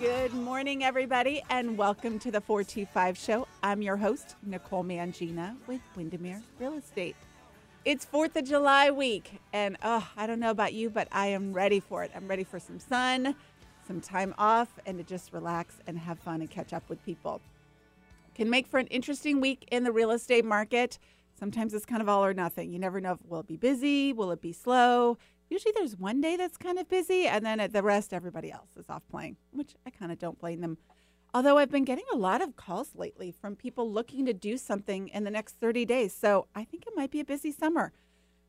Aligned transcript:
Good 0.00 0.32
morning, 0.32 0.84
everybody, 0.84 1.42
and 1.50 1.76
welcome 1.76 2.20
to 2.20 2.30
the 2.30 2.40
425 2.40 3.18
show. 3.18 3.48
I'm 3.64 3.82
your 3.82 3.96
host, 3.96 4.36
Nicole 4.44 4.84
Mangina 4.84 5.56
with 5.66 5.80
Windermere 5.96 6.40
Real 6.60 6.74
Estate. 6.74 7.16
It's 7.84 8.06
4th 8.06 8.36
of 8.36 8.44
July 8.44 8.92
week, 8.92 9.40
and 9.52 9.76
oh, 9.82 10.08
I 10.16 10.28
don't 10.28 10.38
know 10.38 10.52
about 10.52 10.72
you, 10.72 10.88
but 10.88 11.08
I 11.10 11.26
am 11.26 11.52
ready 11.52 11.80
for 11.80 12.04
it. 12.04 12.12
I'm 12.14 12.28
ready 12.28 12.44
for 12.44 12.60
some 12.60 12.78
sun, 12.78 13.34
some 13.88 14.00
time 14.00 14.36
off, 14.38 14.68
and 14.86 14.98
to 14.98 15.04
just 15.04 15.32
relax 15.32 15.80
and 15.88 15.98
have 15.98 16.20
fun 16.20 16.42
and 16.42 16.50
catch 16.50 16.72
up 16.72 16.88
with 16.88 17.04
people. 17.04 17.40
Can 18.36 18.48
make 18.48 18.68
for 18.68 18.78
an 18.78 18.86
interesting 18.86 19.40
week 19.40 19.66
in 19.72 19.82
the 19.82 19.90
real 19.90 20.12
estate 20.12 20.44
market. 20.44 21.00
Sometimes 21.36 21.74
it's 21.74 21.84
kind 21.84 22.02
of 22.02 22.08
all 22.08 22.24
or 22.24 22.34
nothing. 22.34 22.72
You 22.72 22.78
never 22.78 23.00
know 23.00 23.14
if 23.14 23.18
will 23.28 23.40
it 23.40 23.48
be 23.48 23.56
busy, 23.56 24.12
will 24.12 24.30
it 24.30 24.40
be 24.40 24.52
slow. 24.52 25.18
Usually 25.50 25.72
there's 25.76 25.96
one 25.96 26.20
day 26.20 26.36
that's 26.36 26.56
kind 26.56 26.78
of 26.78 26.88
busy, 26.88 27.26
and 27.26 27.44
then 27.44 27.58
at 27.60 27.72
the 27.72 27.82
rest, 27.82 28.12
everybody 28.12 28.52
else 28.52 28.76
is 28.76 28.90
off 28.90 29.02
playing, 29.10 29.36
which 29.50 29.74
I 29.86 29.90
kind 29.90 30.12
of 30.12 30.18
don't 30.18 30.38
blame 30.38 30.60
them. 30.60 30.78
Although 31.34 31.58
I've 31.58 31.70
been 31.70 31.84
getting 31.84 32.04
a 32.12 32.16
lot 32.16 32.42
of 32.42 32.56
calls 32.56 32.94
lately 32.94 33.30
from 33.30 33.54
people 33.54 33.90
looking 33.90 34.24
to 34.26 34.32
do 34.32 34.56
something 34.56 35.08
in 35.08 35.24
the 35.24 35.30
next 35.30 35.60
30 35.60 35.84
days. 35.84 36.14
So 36.14 36.46
I 36.54 36.64
think 36.64 36.86
it 36.86 36.94
might 36.96 37.10
be 37.10 37.20
a 37.20 37.24
busy 37.24 37.52
summer. 37.52 37.92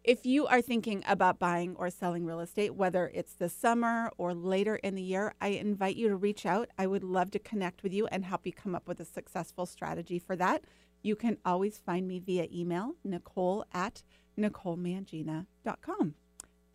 If 0.03 0.25
you 0.25 0.47
are 0.47 0.61
thinking 0.61 1.03
about 1.05 1.39
buying 1.39 1.75
or 1.75 1.89
selling 1.89 2.25
real 2.25 2.39
estate, 2.39 2.75
whether 2.75 3.11
it's 3.13 3.33
this 3.33 3.53
summer 3.53 4.11
or 4.17 4.33
later 4.33 4.77
in 4.77 4.95
the 4.95 5.01
year, 5.01 5.33
I 5.41 5.49
invite 5.49 5.97
you 5.97 6.07
to 6.07 6.15
reach 6.15 6.45
out. 6.45 6.69
I 6.77 6.87
would 6.87 7.03
love 7.03 7.31
to 7.31 7.39
connect 7.39 7.83
with 7.83 7.93
you 7.93 8.07
and 8.07 8.23
help 8.23 8.45
you 8.45 8.53
come 8.53 8.75
up 8.75 8.87
with 8.87 9.01
a 9.01 9.05
successful 9.05 9.65
strategy 9.65 10.17
for 10.17 10.37
that. 10.37 10.63
You 11.01 11.17
can 11.17 11.37
always 11.45 11.77
find 11.77 12.07
me 12.07 12.19
via 12.19 12.47
email, 12.51 12.95
nicole 13.03 13.65
at 13.73 14.03
nicolemangina.com. 14.37 16.15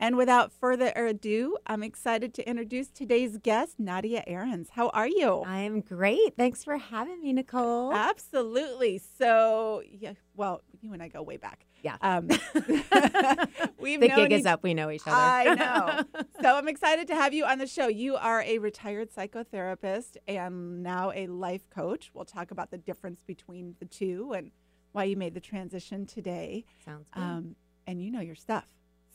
And 0.01 0.17
without 0.17 0.53
further 0.53 0.93
ado, 0.95 1.57
I'm 1.67 1.83
excited 1.83 2.35
to 2.35 2.49
introduce 2.49 2.89
today's 2.89 3.39
guest, 3.39 3.79
Nadia 3.79 4.25
Ahrens. 4.27 4.71
How 4.71 4.89
are 4.91 5.09
you? 5.09 5.45
I'm 5.45 5.81
great. 5.81 6.37
Thanks 6.37 6.65
for 6.65 6.77
having 6.77 7.23
me, 7.23 7.33
Nicole. 7.33 7.93
Absolutely. 7.93 8.99
So, 8.99 9.83
yeah, 9.89 10.15
well, 10.35 10.63
you 10.81 10.93
and 10.93 11.03
I 11.03 11.09
go 11.09 11.23
way 11.23 11.37
back. 11.37 11.65
Yeah. 11.83 11.97
Um, 12.01 12.29
we've 13.79 14.01
the 14.01 14.09
known 14.09 14.29
gig 14.29 14.33
is 14.33 14.47
up. 14.47 14.63
We 14.63 14.75
know 14.75 14.91
each 14.91 15.03
other. 15.07 15.17
I 15.17 15.55
know. 15.55 16.23
so 16.43 16.57
I'm 16.57 16.67
excited 16.67 17.07
to 17.09 17.15
have 17.15 17.33
you 17.33 17.45
on 17.45 17.59
the 17.59 17.67
show. 17.67 17.89
You 17.89 18.17
are 18.17 18.43
a 18.43 18.59
retired 18.59 19.11
psychotherapist 19.13 20.17
and 20.27 20.83
now 20.83 21.13
a 21.15 21.27
life 21.27 21.69
coach. 21.71 22.11
We'll 22.15 22.25
talk 22.25 22.51
about 22.51 22.71
the 22.71 22.79
difference 22.79 23.21
between 23.27 23.77
the 23.79 23.85
two 23.85 24.33
and 24.33 24.51
why 24.93 25.05
you 25.05 25.17
made 25.17 25.35
the 25.35 25.41
transition 25.41 26.07
today. 26.07 26.65
Sounds 26.85 27.09
good. 27.13 27.21
Um, 27.21 27.57
and 27.87 28.03
you 28.03 28.11
know 28.11 28.21
your 28.21 28.35
stuff. 28.35 28.67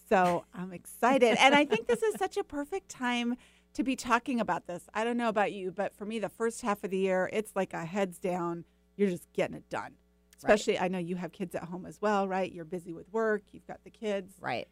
So 0.10 0.46
I'm 0.54 0.74
excited. 0.74 1.38
and 1.40 1.56
I 1.56 1.66
think 1.66 1.88
this 1.88 2.04
is 2.04 2.16
such 2.16 2.36
a 2.38 2.44
perfect 2.44 2.90
time 2.90 3.36
to 3.74 3.84
be 3.84 3.96
talking 3.96 4.40
about 4.40 4.66
this. 4.68 4.84
I 4.94 5.04
don't 5.04 5.18
know 5.18 5.30
about 5.30 5.54
you, 5.54 5.72
but 5.72 5.96
for 5.96 6.06
me, 6.06 6.20
the 6.20 6.30
first 6.30 6.62
half 6.62 6.84
of 6.84 6.90
the 6.90 6.98
year, 6.98 7.30
it's 7.32 7.56
like 7.56 7.74
a 7.74 7.86
heads 7.86 8.18
down. 8.18 8.66
You're 8.98 9.10
just 9.10 9.32
getting 9.34 9.56
it 9.56 9.70
done. 9.70 9.94
Especially, 10.36 10.80
I 10.80 10.88
know 10.88 11.00
you 11.00 11.18
have 11.18 11.32
kids 11.32 11.54
at 11.54 11.64
home 11.66 11.86
as 11.86 12.02
well, 12.02 12.28
right? 12.28 12.52
You're 12.52 12.66
busy 12.66 12.94
with 12.94 13.12
work, 13.12 13.44
you've 13.52 13.68
got 13.68 13.84
the 13.84 13.90
kids. 13.90 14.34
right. 14.40 14.68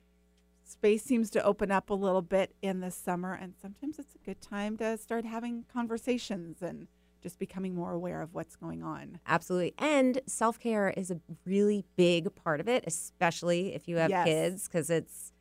Space 0.64 1.02
seems 1.02 1.30
to 1.30 1.42
open 1.44 1.72
up 1.72 1.90
a 1.90 1.94
little 1.94 2.22
bit 2.22 2.54
in 2.62 2.82
the 2.82 2.92
summer, 2.92 3.34
and 3.34 3.54
sometimes 3.62 4.00
it's 4.00 4.16
a 4.16 4.26
good 4.26 4.42
time 4.42 4.76
to 4.78 4.98
start 4.98 5.24
having 5.24 5.64
conversations 5.72 6.62
and 6.62 6.88
just 7.22 7.40
becoming 7.40 7.76
more 7.76 7.92
aware 7.94 8.22
of 8.22 8.34
what's 8.34 8.56
going 8.56 8.84
on. 8.84 9.20
Absolutely. 9.28 9.74
And 9.78 10.22
self 10.28 10.60
care 10.60 10.90
is 10.90 11.12
a 11.12 11.20
really 11.46 11.86
big 11.96 12.34
part 12.36 12.60
of 12.60 12.68
it, 12.68 12.84
especially 12.88 13.74
if 13.74 13.88
you 13.88 13.98
have 13.98 14.10
Yes. 14.10 14.26
kids, 14.26 14.68
because 14.68 14.90
it's 14.90 15.32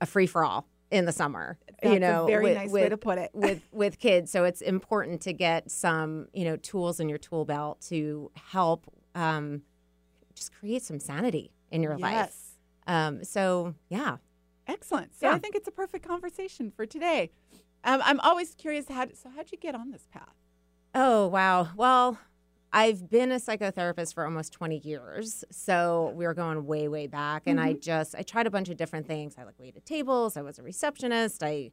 a 0.00 0.06
free 0.06 0.26
for 0.26 0.44
all 0.44 0.66
in 0.90 1.04
the 1.04 1.12
summer. 1.12 1.58
That's 1.82 1.94
you 1.94 2.00
know, 2.00 2.24
a 2.24 2.26
very 2.26 2.44
with, 2.44 2.54
nice 2.56 2.70
with, 2.70 2.82
way 2.82 2.88
to 2.88 2.96
put 2.96 3.18
it. 3.18 3.30
with 3.34 3.62
with 3.72 3.98
kids. 3.98 4.30
So 4.30 4.44
it's 4.44 4.60
important 4.60 5.20
to 5.22 5.32
get 5.32 5.70
some, 5.70 6.28
you 6.32 6.44
know, 6.44 6.56
tools 6.56 7.00
in 7.00 7.08
your 7.08 7.18
tool 7.18 7.44
belt 7.44 7.80
to 7.88 8.30
help 8.34 8.92
um, 9.14 9.62
just 10.34 10.52
create 10.52 10.82
some 10.82 10.98
sanity 11.00 11.52
in 11.70 11.82
your 11.82 11.96
life. 11.98 12.12
yes. 12.12 12.46
Um, 12.86 13.22
so 13.24 13.74
yeah, 13.88 14.16
Excellent. 14.66 15.14
So 15.14 15.28
I 15.28 15.38
think 15.38 15.56
it's 15.56 15.66
a 15.66 15.72
perfect 15.72 16.06
conversation 16.06 16.70
for 16.70 16.86
today. 16.86 17.30
Um, 17.82 18.00
I'm 18.04 18.20
always 18.20 18.54
curious 18.54 18.86
how. 18.88 19.06
So 19.14 19.28
how'd 19.34 19.50
you 19.50 19.58
get 19.58 19.74
on 19.74 19.90
this 19.90 20.06
path? 20.12 20.34
Oh, 20.94 21.26
wow. 21.28 21.68
Well, 21.76 22.18
I've 22.72 23.10
been 23.10 23.32
a 23.32 23.36
psychotherapist 23.36 24.14
for 24.14 24.24
almost 24.24 24.52
20 24.52 24.78
years. 24.78 25.44
So 25.50 26.12
we 26.14 26.24
are 26.24 26.34
going 26.34 26.66
way, 26.66 26.88
way 26.88 27.06
back. 27.06 27.42
And 27.46 27.60
I 27.60 27.72
just, 27.74 28.14
I 28.14 28.22
tried 28.22 28.46
a 28.46 28.50
bunch 28.50 28.68
of 28.68 28.76
different 28.76 29.06
things. 29.06 29.34
I 29.38 29.44
like 29.44 29.58
waited 29.58 29.84
tables. 29.84 30.36
I 30.36 30.42
was 30.42 30.58
a 30.58 30.62
receptionist. 30.62 31.42
I 31.42 31.72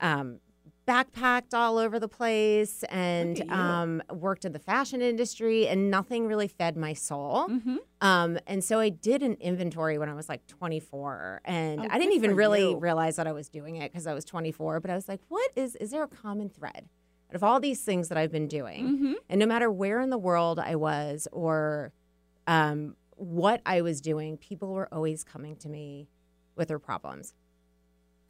um, 0.00 0.40
backpacked 0.88 1.54
all 1.54 1.78
over 1.78 1.98
the 1.98 2.08
place 2.08 2.82
and 2.90 3.48
um, 3.50 4.02
worked 4.10 4.44
in 4.44 4.52
the 4.52 4.58
fashion 4.58 5.00
industry, 5.00 5.66
and 5.68 5.90
nothing 5.90 6.26
really 6.26 6.48
fed 6.48 6.76
my 6.76 6.92
soul. 6.92 7.48
Mm-hmm. 7.48 7.76
Um, 8.00 8.38
and 8.46 8.62
so 8.62 8.80
I 8.80 8.88
did 8.88 9.22
an 9.22 9.34
inventory 9.40 9.98
when 9.98 10.08
I 10.08 10.14
was 10.14 10.28
like 10.28 10.46
24, 10.46 11.42
and 11.44 11.80
Oh, 11.80 11.86
I 11.90 11.98
didn't 11.98 12.14
even 12.14 12.34
really 12.34 12.70
you. 12.70 12.78
realize 12.78 13.16
that 13.16 13.26
I 13.26 13.32
was 13.32 13.48
doing 13.48 13.76
it 13.76 13.92
because 13.92 14.06
I 14.06 14.14
was 14.14 14.24
24. 14.24 14.80
But 14.80 14.90
I 14.90 14.94
was 14.94 15.08
like, 15.08 15.20
what 15.28 15.50
is, 15.56 15.74
is 15.76 15.90
there 15.90 16.02
a 16.02 16.08
common 16.08 16.48
thread 16.48 16.88
of 17.36 17.44
all 17.44 17.60
these 17.60 17.82
things 17.82 18.08
that 18.08 18.18
I've 18.18 18.32
been 18.32 18.48
doing? 18.48 18.84
Mm-hmm. 18.84 19.12
And 19.28 19.40
no 19.40 19.46
matter 19.46 19.70
where 19.70 20.00
in 20.00 20.10
the 20.10 20.18
world 20.18 20.58
I 20.58 20.76
was 20.76 21.28
or 21.32 21.92
um, 22.46 22.96
what 23.16 23.60
I 23.64 23.80
was 23.80 24.00
doing, 24.00 24.36
people 24.36 24.72
were 24.72 24.88
always 24.92 25.24
coming 25.24 25.56
to 25.56 25.68
me 25.68 26.08
with 26.56 26.68
their 26.68 26.78
problems. 26.78 27.34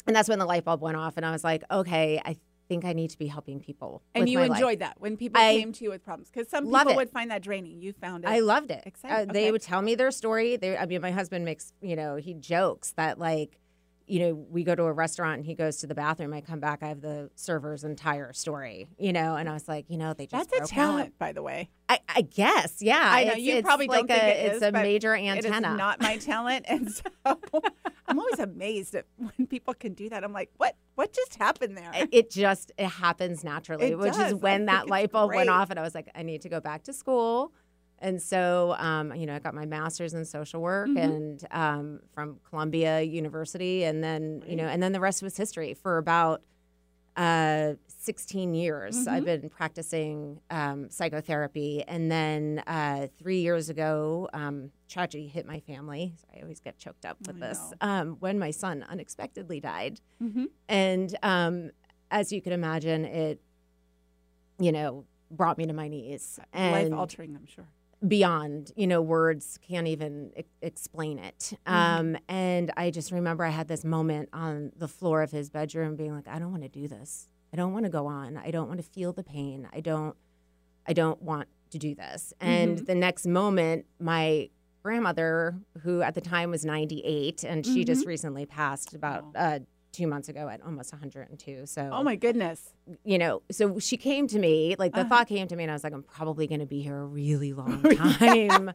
And 0.07 0.15
that's 0.15 0.29
when 0.29 0.39
the 0.39 0.47
light 0.47 0.65
bulb 0.65 0.83
went 0.83 0.97
off, 0.97 1.15
and 1.17 1.25
I 1.25 1.31
was 1.31 1.45
like, 1.45 1.65
okay, 1.71 2.21
I 2.25 2.37
think 2.69 2.85
I 2.85 2.93
need 2.93 3.11
to 3.11 3.19
be 3.19 3.27
helping 3.27 3.61
people. 3.61 4.03
And 4.15 4.23
with 4.23 4.31
you 4.31 4.39
my 4.39 4.47
life. 4.47 4.59
enjoyed 4.59 4.79
that 4.81 4.97
when 4.99 5.17
people 5.17 5.41
I 5.41 5.59
came 5.59 5.73
to 5.73 5.85
you 5.85 5.91
with 5.91 6.05
problems 6.05 6.31
because 6.31 6.49
some 6.49 6.65
people 6.65 6.89
it. 6.89 6.97
would 6.97 7.11
find 7.11 7.31
that 7.31 7.43
draining. 7.43 7.81
You 7.81 7.93
found 7.93 8.25
it. 8.25 8.29
I 8.29 8.41
loved 8.41 8.71
it. 8.71 8.83
Exciting. 8.87 9.31
Uh, 9.31 9.33
They 9.33 9.53
would 9.53 9.63
tell 9.63 9.83
me 9.83 9.95
their 9.95 10.11
story. 10.11 10.57
They, 10.57 10.77
I 10.77 10.87
mean, 10.87 11.01
my 11.01 11.11
husband 11.11 11.45
makes, 11.45 11.73
you 11.81 11.97
know, 11.97 12.17
he 12.17 12.35
jokes 12.35 12.93
that 12.93 13.19
like, 13.19 13.59
you 14.07 14.21
know, 14.21 14.35
we 14.35 14.65
go 14.65 14.75
to 14.75 14.85
a 14.85 14.93
restaurant 14.93 15.37
and 15.39 15.47
he 15.47 15.55
goes 15.55 15.79
to 15.79 15.87
the 15.87 15.95
bathroom. 15.95 16.35
I 16.35 16.41
come 16.43 16.61
back, 16.61 16.83
I 16.83 16.89
have 16.89 17.01
the 17.01 17.31
server's 17.37 17.85
entire 17.85 18.33
story, 18.35 18.89
you 18.99 19.13
know, 19.13 19.37
and 19.37 19.49
I 19.49 19.53
was 19.55 19.67
like, 19.67 19.87
you 19.89 19.97
know, 19.97 20.13
they 20.13 20.27
just 20.27 20.51
That's 20.51 20.71
a 20.71 20.75
talent, 20.75 21.09
up. 21.09 21.19
by 21.19 21.33
the 21.33 21.43
way. 21.43 21.71
I, 21.89 21.99
I 22.09 22.21
guess, 22.23 22.81
yeah. 22.81 22.99
I 23.03 23.25
know 23.25 23.31
It's- 23.33 23.43
you 23.43 23.55
it's 23.57 23.67
probably 23.67 23.87
like 23.89 24.07
don't 24.07 24.19
think 24.19 24.23
a, 24.23 24.27
it 24.27 24.47
it's 24.47 24.57
is, 24.57 24.63
a 24.63 24.73
major 24.73 25.15
It 25.15 25.23
is 25.39 25.45
antenna. 25.47 25.77
not 25.77 26.01
my 26.01 26.17
talent, 26.19 26.65
and 26.69 26.91
so 26.93 27.03
I'm 28.07 28.19
always 28.19 28.39
amazed 28.39 28.95
at 28.95 29.07
when 29.17 29.47
people 29.47 29.75
can 29.75 29.95
do 29.95 30.09
that. 30.11 30.23
I'm 30.25 30.33
like, 30.33 30.51
what? 30.59 30.77
What 30.97 31.13
just 31.13 31.35
happened 31.37 31.77
there? 31.77 31.91
It- 31.95 32.09
it 32.13 32.31
just 32.31 32.73
it 32.79 32.87
happens 32.87 33.43
naturally, 33.45 33.87
It 33.93 33.99
which 33.99 34.13
does. 34.15 34.33
Is 34.33 34.35
when 34.35 34.61
think 34.61 34.71
that 34.71 34.89
light 34.89 35.11
bulb 35.13 35.31
great. 35.31 35.39
went 35.39 35.51
off, 35.51 35.71
and 35.71 35.79
I 35.79 35.83
was 35.83 35.95
like, 35.95 36.09
I 36.15 36.23
need 36.23 36.43
to 36.43 36.49
go 36.49 36.61
back 36.61 36.85
to 36.85 36.93
school. 36.93 37.53
And 38.05 38.21
so, 38.21 38.77
um, 38.79 39.15
you 39.15 39.25
know, 39.25 39.35
I 39.35 39.39
got 39.39 39.55
my 39.55 39.65
master's 39.65 40.13
in 40.13 40.25
social 40.27 40.61
work 40.61 40.91
Mhm. 40.91 40.99
and 41.05 41.47
um, 41.51 42.01
from 42.13 42.39
Columbia 42.49 43.01
University, 43.01 43.85
and 43.85 44.05
then 44.05 44.43
you 44.47 44.57
know, 44.57 44.67
and 44.69 44.83
then 44.83 44.93
the 44.93 45.01
rest 45.01 45.23
was 45.23 45.37
history. 45.39 45.73
For 45.73 45.97
about 45.97 46.43
uh, 47.17 47.75
16 47.87 48.55
years, 48.55 49.07
I've 49.07 49.25
been 49.25 49.49
practicing 49.49 50.41
um, 50.51 50.91
psychotherapy, 50.91 51.83
and 51.87 52.11
then 52.11 52.63
uh, 52.67 53.07
three 53.19 53.41
years 53.41 53.71
ago, 53.71 54.29
um, 54.35 54.71
tragedy 54.89 55.27
hit 55.29 55.47
my 55.47 55.61
family. 55.61 56.13
So 56.21 56.27
I 56.37 56.43
always 56.43 56.61
get 56.61 56.77
choked 56.77 57.07
up 57.07 57.17
with 57.27 57.41
this. 57.41 57.73
Um, 57.81 58.17
when 58.21 58.39
my 58.39 58.51
son 58.51 58.85
unexpectedly 58.89 59.61
died. 59.61 60.01
Mhm. 60.23 60.49
And 60.69 61.17
um, 61.23 61.71
as 62.11 62.33
you 62.33 62.43
can 62.43 62.53
imagine, 62.53 63.05
it, 63.07 63.41
you 64.59 64.73
know, 64.73 65.05
brought 65.31 65.57
me 65.57 65.67
to 65.67 65.73
my 65.73 65.89
knees 65.89 66.39
Life 66.73 66.93
altering, 66.93 67.35
I'm 67.37 67.47
sure. 67.47 67.69
Beyond, 68.07 68.73
you 68.77 68.87
know, 68.87 69.01
words 69.03 69.59
can't 69.67 69.87
even 69.87 70.33
e- 70.37 70.43
explain 70.63 71.19
it. 71.19 71.53
Mm-hmm. 71.67 71.75
Um, 71.75 72.17
and 72.29 72.71
I 72.77 72.91
just 72.91 73.13
remember 73.13 73.45
I 73.45 73.51
had 73.51 73.69
this 73.69 73.85
moment 73.85 74.29
on 74.33 74.73
the 74.77 74.89
floor 74.89 75.23
of 75.23 75.31
his 75.31 75.51
bedroom 75.51 75.97
being 75.97 76.15
like, 76.15 76.29
I 76.29 76.39
don't 76.39 76.51
want 76.51 76.63
to 76.65 76.69
do 76.69 76.89
this. 76.89 77.29
I 77.53 77.57
don't 77.57 77.73
want 77.73 77.85
to 77.85 77.91
go 77.91 78.07
on. 78.07 78.37
I 78.37 78.51
don't 78.51 78.69
want 78.69 78.81
to 78.81 78.87
feel 78.89 79.13
the 79.13 79.23
pain. 79.25 79.69
I 79.73 79.81
don't, 79.81 80.17
I 80.87 80.93
don't 80.93 81.23
want 81.23 81.49
to 81.71 81.79
do 81.79 81.95
this. 81.95 82.33
And 82.41 82.77
Mm-hmm. 82.77 82.85
the 82.87 82.95
next 82.95 83.27
moment, 83.27 83.87
my 84.01 84.51
grandmother, 84.83 85.57
who 85.83 86.03
at 86.03 86.15
the 86.15 86.21
time 86.21 86.51
was 86.51 86.65
98, 86.65 87.43
and 87.45 87.65
she 87.65 87.85
just 87.85 88.07
recently 88.07 88.45
passed 88.45 88.93
about 88.95 89.25
Oh. 89.35 89.39
uh, 89.39 89.59
two 89.95 90.07
months 90.07 90.29
ago 90.29 90.49
at 90.49 90.61
almost 90.63 90.93
102. 90.93 91.67
So, 91.67 91.89
Oh 91.93 92.03
my 92.03 92.17
goodness. 92.17 92.75
you 93.05 93.17
know, 93.19 93.43
so 93.51 93.79
she 93.79 93.97
came 93.97 94.27
to 94.29 94.39
me, 94.39 94.75
like 94.79 94.93
the 94.93 95.01
Uh-huh. 95.01 95.09
thought 95.09 95.29
came 95.29 95.47
to 95.49 95.57
me, 95.57 95.63
and 95.65 95.71
I 95.71 95.75
was 95.75 95.85
like, 95.85 95.93
I'm 95.95 96.03
probably 96.03 96.47
going 96.47 96.61
to 96.61 96.67
be 96.67 96.81
here 96.83 96.99
a 96.99 97.07
really 97.07 97.53
long 97.63 97.83
time 97.83 98.73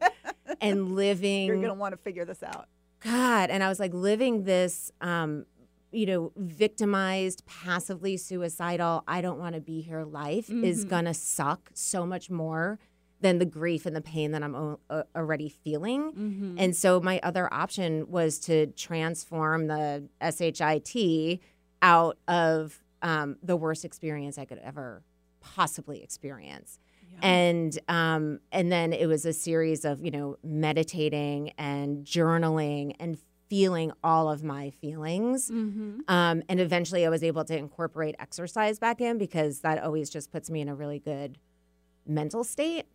and 0.60 0.94
living. 0.96 1.46
You're 1.46 1.60
gonna 1.60 1.74
want 1.74 1.92
to 1.92 1.96
figure 1.98 2.24
this 2.24 2.42
out. 2.42 2.66
God. 3.00 3.50
And 3.50 3.62
I 3.62 3.68
was 3.68 3.78
like 3.80 3.94
living 3.94 4.44
this, 4.44 4.90
um, 5.00 5.46
you 5.92 6.06
know, 6.06 6.32
victimized, 6.36 7.44
passively 7.46 8.16
suicidal, 8.16 9.02
I 9.08 9.20
don't 9.20 9.38
want 9.38 9.54
to 9.56 9.60
be 9.60 9.80
here 9.80 10.04
life 10.04 10.48
is 10.50 10.84
Mhm. 10.84 10.88
going 10.88 11.04
to 11.06 11.14
suck 11.14 11.70
so 11.74 12.06
much 12.06 12.30
more 12.30 12.78
than 13.20 13.38
the 13.38 13.44
grief 13.44 13.86
and 13.86 13.94
the 13.94 14.00
pain 14.00 14.32
that 14.32 14.42
I'm 14.42 14.54
o- 14.54 15.04
already 15.14 15.48
feeling. 15.48 16.12
Mm-hmm. 16.12 16.54
And 16.58 16.76
so 16.76 17.00
my 17.00 17.20
other 17.22 17.52
option 17.52 18.10
was 18.10 18.38
to 18.40 18.68
transform 18.68 19.66
the 19.66 20.08
SHIT 20.22 21.40
out 21.82 22.18
of 22.28 22.82
um, 23.02 23.36
the 23.42 23.56
worst 23.56 23.84
experience 23.84 24.38
I 24.38 24.44
could 24.44 24.58
ever 24.58 25.02
possibly 25.40 26.02
experience. 26.02 26.78
Yeah. 27.12 27.28
And 27.28 27.78
um, 27.88 28.40
and 28.52 28.70
then 28.70 28.92
it 28.92 29.06
was 29.06 29.24
a 29.24 29.32
series 29.32 29.84
of 29.84 30.04
you 30.04 30.10
know 30.10 30.36
meditating 30.42 31.52
and 31.58 32.04
journaling 32.04 32.94
and 33.00 33.18
feeling 33.48 33.90
all 34.04 34.30
of 34.30 34.44
my 34.44 34.70
feelings. 34.70 35.50
Mm-hmm. 35.50 36.00
Um, 36.06 36.42
and 36.48 36.60
eventually, 36.60 37.04
I 37.04 37.08
was 37.08 37.24
able 37.24 37.44
to 37.44 37.56
incorporate 37.56 38.14
exercise 38.18 38.78
back 38.78 39.00
in 39.00 39.18
because 39.18 39.60
that 39.60 39.82
always 39.82 40.08
just 40.08 40.30
puts 40.30 40.48
me 40.50 40.60
in 40.60 40.68
a 40.68 40.74
really 40.74 41.00
good 41.00 41.38
mental 42.06 42.44
state. 42.44 42.86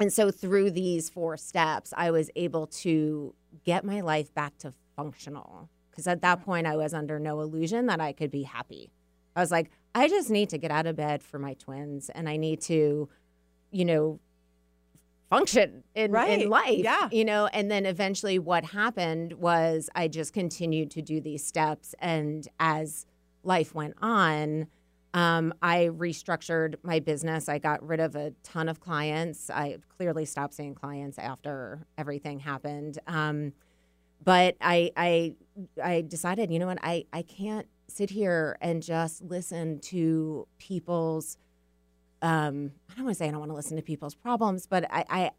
And 0.00 0.12
so, 0.12 0.30
through 0.30 0.70
these 0.72 1.08
four 1.08 1.36
steps, 1.36 1.92
I 1.96 2.10
was 2.10 2.30
able 2.36 2.66
to 2.68 3.34
get 3.64 3.84
my 3.84 4.00
life 4.00 4.32
back 4.34 4.58
to 4.58 4.72
functional. 4.96 5.68
Because 5.90 6.06
at 6.06 6.22
that 6.22 6.42
point, 6.42 6.66
I 6.66 6.76
was 6.76 6.94
under 6.94 7.18
no 7.18 7.40
illusion 7.40 7.86
that 7.86 8.00
I 8.00 8.12
could 8.12 8.30
be 8.30 8.44
happy. 8.44 8.90
I 9.36 9.40
was 9.40 9.50
like, 9.50 9.70
I 9.94 10.08
just 10.08 10.30
need 10.30 10.48
to 10.50 10.58
get 10.58 10.70
out 10.70 10.86
of 10.86 10.96
bed 10.96 11.22
for 11.22 11.38
my 11.38 11.54
twins 11.54 12.08
and 12.08 12.28
I 12.28 12.36
need 12.38 12.60
to, 12.62 13.08
you 13.70 13.84
know, 13.84 14.18
function 15.30 15.84
in, 15.94 16.10
Right. 16.12 16.42
in 16.42 16.48
life. 16.48 16.78
Yeah. 16.78 17.08
You 17.10 17.24
know, 17.24 17.46
and 17.46 17.70
then 17.70 17.86
eventually 17.86 18.38
what 18.38 18.64
happened 18.66 19.34
was 19.34 19.88
I 19.94 20.08
just 20.08 20.32
continued 20.32 20.90
to 20.92 21.02
do 21.02 21.20
these 21.20 21.44
steps. 21.44 21.94
And 21.98 22.46
as 22.60 23.06
life 23.42 23.74
went 23.74 23.94
on, 24.02 24.66
um, 25.14 25.52
I 25.60 25.90
restructured 25.92 26.76
my 26.82 27.00
business. 27.00 27.48
I 27.48 27.58
got 27.58 27.86
rid 27.86 28.00
of 28.00 28.16
a 28.16 28.32
ton 28.42 28.68
of 28.68 28.80
clients. 28.80 29.50
I 29.50 29.78
clearly 29.96 30.24
stopped 30.24 30.54
seeing 30.54 30.74
clients 30.74 31.18
after 31.18 31.86
everything 31.98 32.40
happened. 32.40 32.98
Um, 33.06 33.52
but 34.24 34.56
I, 34.60 34.90
I, 34.96 35.34
I 35.82 36.02
decided, 36.02 36.50
you 36.50 36.58
know 36.58 36.66
what, 36.66 36.78
I, 36.82 37.04
I 37.12 37.22
can't 37.22 37.66
sit 37.88 38.10
here 38.10 38.56
and 38.60 38.82
just 38.82 39.22
listen 39.22 39.80
to 39.80 40.46
people's. 40.58 41.36
Um, 42.22 42.72
I 42.90 42.94
don't 42.94 43.04
want 43.04 43.16
to 43.16 43.18
say 43.18 43.28
I 43.28 43.30
don't 43.32 43.40
want 43.40 43.50
to 43.50 43.56
listen 43.56 43.76
to 43.76 43.82
people's 43.82 44.14
problems, 44.14 44.66
but 44.66 44.86
I, 44.90 45.04
I, 45.10 45.30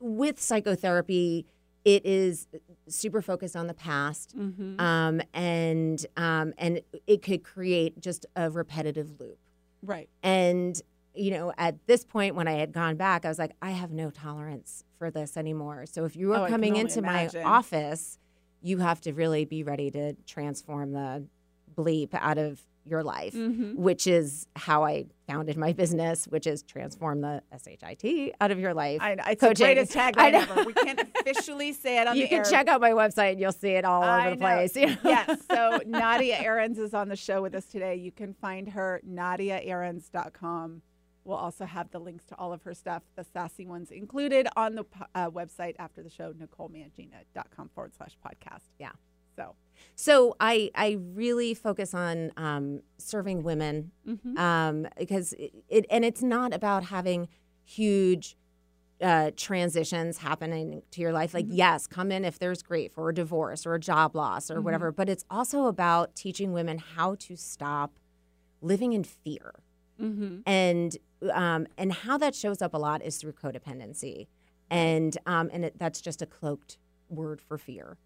with 0.00 0.40
psychotherapy, 0.40 1.46
it 1.94 2.04
is 2.04 2.46
super 2.88 3.22
focused 3.22 3.56
on 3.56 3.66
the 3.66 3.74
past, 3.74 4.36
Mm-hmm. 4.36 4.78
um, 4.80 5.20
and 5.34 6.04
um, 6.16 6.52
and 6.58 6.80
it 7.06 7.22
could 7.22 7.42
create 7.44 7.98
just 8.00 8.26
a 8.36 8.50
repetitive 8.50 9.18
loop. 9.20 9.38
right. 9.82 10.08
And, 10.22 10.80
you 11.14 11.30
know, 11.30 11.52
at 11.56 11.74
this 11.86 12.04
point, 12.04 12.34
when 12.34 12.46
I 12.46 12.52
had 12.62 12.72
gone 12.72 12.96
back, 12.96 13.24
I 13.24 13.28
was 13.28 13.38
like, 13.38 13.52
I 13.62 13.70
have 13.70 13.90
no 13.90 14.10
tolerance 14.10 14.84
for 14.98 15.10
this 15.10 15.36
anymore. 15.36 15.86
So 15.86 16.04
if 16.04 16.14
you 16.16 16.34
Oh, 16.34 16.42
are 16.42 16.46
can 16.46 16.54
coming 16.56 16.76
into 16.76 16.98
imagine. 16.98 17.42
my 17.42 17.48
office, 17.48 18.18
you 18.60 18.78
have 18.78 19.00
to 19.02 19.12
really 19.12 19.44
be 19.44 19.62
ready 19.62 19.90
to 19.92 20.12
transform 20.26 20.92
the 20.92 21.24
bleep 21.74 22.10
out 22.12 22.38
of 22.38 22.60
your 22.90 23.02
life, 23.02 23.34
Mm-hmm. 23.34 23.74
which 23.80 24.06
is 24.06 24.46
how 24.56 24.84
I 24.84 25.06
founded 25.26 25.56
my 25.56 25.72
business, 25.72 26.26
which 26.26 26.46
is 26.46 26.62
transform 26.62 27.20
the 27.20 27.42
SHIT 27.52 28.34
out 28.40 28.50
of 28.50 28.58
your 28.58 28.74
life. 28.74 29.00
I, 29.02 29.12
it's 29.30 29.40
Coaching. 29.40 29.66
the 29.66 29.74
greatest 29.74 29.92
tagline 29.92 30.32
ever. 30.32 30.64
We 30.64 30.72
can't 30.72 31.00
officially 31.20 31.72
say 31.72 32.00
it 32.00 32.06
on 32.06 32.16
you 32.16 32.22
the 32.22 32.24
You 32.24 32.28
can 32.28 32.38
air. 32.46 32.50
check 32.50 32.68
out 32.68 32.80
my 32.80 32.90
website 32.92 33.32
and 33.32 33.40
you'll 33.40 33.52
see 33.52 33.70
it 33.70 33.84
all 33.84 34.02
I 34.02 34.26
over 34.28 34.30
the 34.36 34.40
know. 34.40 34.46
place. 34.46 34.76
you 34.76 34.86
know? 34.86 34.96
yes. 35.04 35.42
So 35.50 35.80
Nadia 35.86 36.36
Ahrens 36.40 36.78
is 36.78 36.94
on 36.94 37.08
the 37.08 37.16
show 37.16 37.42
with 37.42 37.54
us 37.54 37.66
today. 37.66 37.94
You 37.96 38.12
can 38.12 38.32
find 38.34 38.68
her 38.70 39.00
nadiaahrens.com. 39.08 40.82
We'll 41.24 41.36
also 41.36 41.66
have 41.66 41.90
the 41.90 41.98
links 41.98 42.24
to 42.26 42.34
all 42.36 42.52
of 42.54 42.62
her 42.62 42.72
stuff, 42.72 43.02
the 43.16 43.24
sassy 43.24 43.66
ones 43.66 43.90
included 43.90 44.48
on 44.56 44.76
the 44.76 44.84
uh, 45.14 45.28
website 45.30 45.74
after 45.78 46.02
the 46.02 46.08
show, 46.08 46.32
NicoleMangina.com 46.32 47.68
forward 47.74 47.92
slash 47.94 48.16
podcast. 48.24 48.62
Yeah. 48.78 48.92
So, 49.36 49.54
So 49.94 50.36
I 50.40 50.70
I 50.74 50.98
really 51.14 51.54
focus 51.54 51.94
on 51.94 52.32
um, 52.36 52.82
serving 52.98 53.42
women 53.42 53.90
mhm. 54.06 54.38
um, 54.38 54.86
because 54.96 55.32
it, 55.34 55.52
it 55.68 55.86
and 55.90 56.04
it's 56.04 56.22
not 56.22 56.52
about 56.54 56.84
having 56.84 57.28
huge 57.64 58.36
uh, 59.00 59.30
transitions 59.36 60.18
happening 60.18 60.82
to 60.90 61.00
your 61.00 61.12
life. 61.12 61.32
Like 61.34 61.46
yes, 61.48 61.86
come 61.86 62.10
in 62.10 62.24
if 62.24 62.38
there's 62.38 62.62
grief 62.62 62.92
or 62.96 63.10
a 63.10 63.14
divorce 63.14 63.64
or 63.66 63.74
a 63.74 63.80
job 63.80 64.16
loss 64.16 64.50
or 64.50 64.60
whatever, 64.60 64.90
but 64.90 65.08
it's 65.08 65.24
also 65.30 65.66
about 65.66 66.14
teaching 66.16 66.52
women 66.52 66.78
how 66.78 67.14
to 67.16 67.36
stop 67.36 67.98
living 68.60 68.92
in 68.92 69.04
fear 69.04 69.54
Mhm. 70.00 70.42
and 70.46 70.96
um, 71.32 71.66
and 71.76 71.92
how 71.92 72.16
that 72.18 72.34
shows 72.34 72.62
up 72.62 72.74
a 72.74 72.78
lot 72.78 73.02
is 73.02 73.16
through 73.16 73.32
codependency, 73.32 74.28
and 74.70 75.18
um, 75.26 75.50
and 75.52 75.64
it, 75.64 75.78
that's 75.78 76.00
just 76.00 76.22
a 76.22 76.26
cloaked 76.26 76.78
word 77.08 77.40
for 77.40 77.58
fear. 77.58 77.98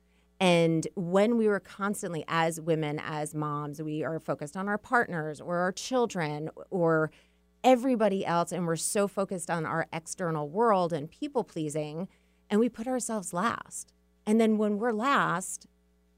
And 0.42 0.88
when 0.96 1.36
we 1.36 1.46
were 1.46 1.60
constantly, 1.60 2.24
as 2.26 2.60
women, 2.60 3.00
as 3.00 3.32
moms, 3.32 3.80
we 3.80 4.02
are 4.02 4.18
focused 4.18 4.56
on 4.56 4.68
our 4.68 4.76
partners 4.76 5.40
or 5.40 5.58
our 5.58 5.70
children 5.70 6.50
or 6.68 7.12
everybody 7.62 8.26
else, 8.26 8.50
and 8.50 8.66
we're 8.66 8.74
so 8.74 9.06
focused 9.06 9.48
on 9.50 9.64
our 9.64 9.86
external 9.92 10.48
world 10.48 10.92
and 10.92 11.08
people 11.08 11.44
pleasing, 11.44 12.08
and 12.50 12.58
we 12.58 12.68
put 12.68 12.88
ourselves 12.88 13.32
last. 13.32 13.92
And 14.26 14.40
then 14.40 14.58
when 14.58 14.78
we're 14.78 14.90
last, 14.92 15.68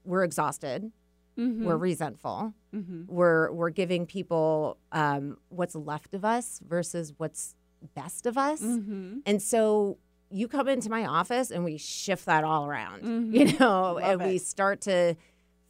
we're 0.03 0.23
exhausted, 0.23 0.91
Mhm. 1.37 1.63
we're 1.65 1.77
resentful, 1.77 2.55
Mhm. 2.73 3.05
we're 3.07 3.51
we're 3.51 3.69
giving 3.69 4.07
people 4.07 4.77
um, 4.91 5.37
what's 5.49 5.75
left 5.75 6.15
of 6.15 6.25
us 6.25 6.61
versus 6.67 7.13
what's 7.17 7.55
best 7.93 8.25
of 8.25 8.39
us, 8.39 8.61
Mhm. 8.63 9.21
and 9.27 9.39
so 9.39 9.99
you 10.31 10.47
come 10.47 10.67
into 10.67 10.89
my 10.89 11.05
office 11.05 11.51
and 11.51 11.63
we 11.63 11.77
shift 11.77 12.25
that 12.25 12.43
all 12.43 12.65
around, 12.65 13.03
Mhm. 13.03 13.33
you 13.33 13.45
know, 13.59 13.93
Love 13.93 14.03
and 14.21 14.23
we 14.31 14.37
start 14.37 14.81
to 14.81 15.15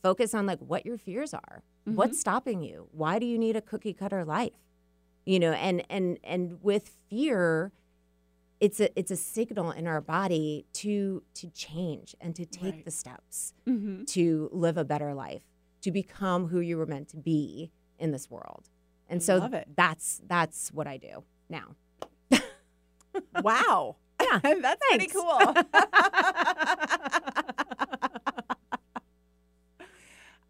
focus 0.01 0.33
on 0.33 0.45
like 0.45 0.59
what 0.59 0.85
your 0.85 0.97
fears 0.97 1.33
are, 1.33 1.63
Mm-hmm. 1.87 1.95
what's 1.97 2.19
stopping 2.19 2.63
you, 2.63 2.87
why 2.91 3.19
do 3.19 3.25
you 3.25 3.37
need 3.37 3.55
a 3.55 3.61
cookie 3.61 3.93
cutter 3.93 4.25
life, 4.25 4.53
you 5.25 5.39
know, 5.39 5.51
and 5.53 5.83
and 5.89 6.17
and 6.23 6.57
with 6.63 6.89
fear. 7.09 7.71
It's 8.61 8.79
a 8.79 8.97
it's 8.97 9.11
a 9.11 9.15
signal 9.17 9.71
in 9.71 9.85
our 9.85 10.01
body 10.01 10.65
to 10.73 11.21
to 11.35 11.49
change 11.49 12.15
and 12.21 12.33
to 12.37 12.45
take 12.45 12.73
Right. 12.75 12.85
the 12.85 12.91
steps 12.91 13.53
Mhm. 13.67 14.07
to 14.07 14.49
live 14.53 14.77
a 14.77 14.83
better 14.85 15.13
life, 15.13 15.43
to 15.81 15.91
become 15.91 16.47
who 16.47 16.59
you 16.59 16.77
were 16.77 16.85
meant 16.87 17.09
to 17.09 17.17
be 17.17 17.71
in 17.99 18.11
this 18.11 18.31
world. 18.31 18.69
And 19.09 19.21
so 19.21 19.43
it. 19.43 19.67
that's 19.75 20.21
that's 20.25 20.71
what 20.73 20.87
I 20.87 20.97
do 20.97 21.23
now. 21.49 21.75
Wow. 23.43 23.97
Yeah, 24.31 24.39
That's 24.61 24.81
pretty 24.89 25.07
cool. 25.07 25.55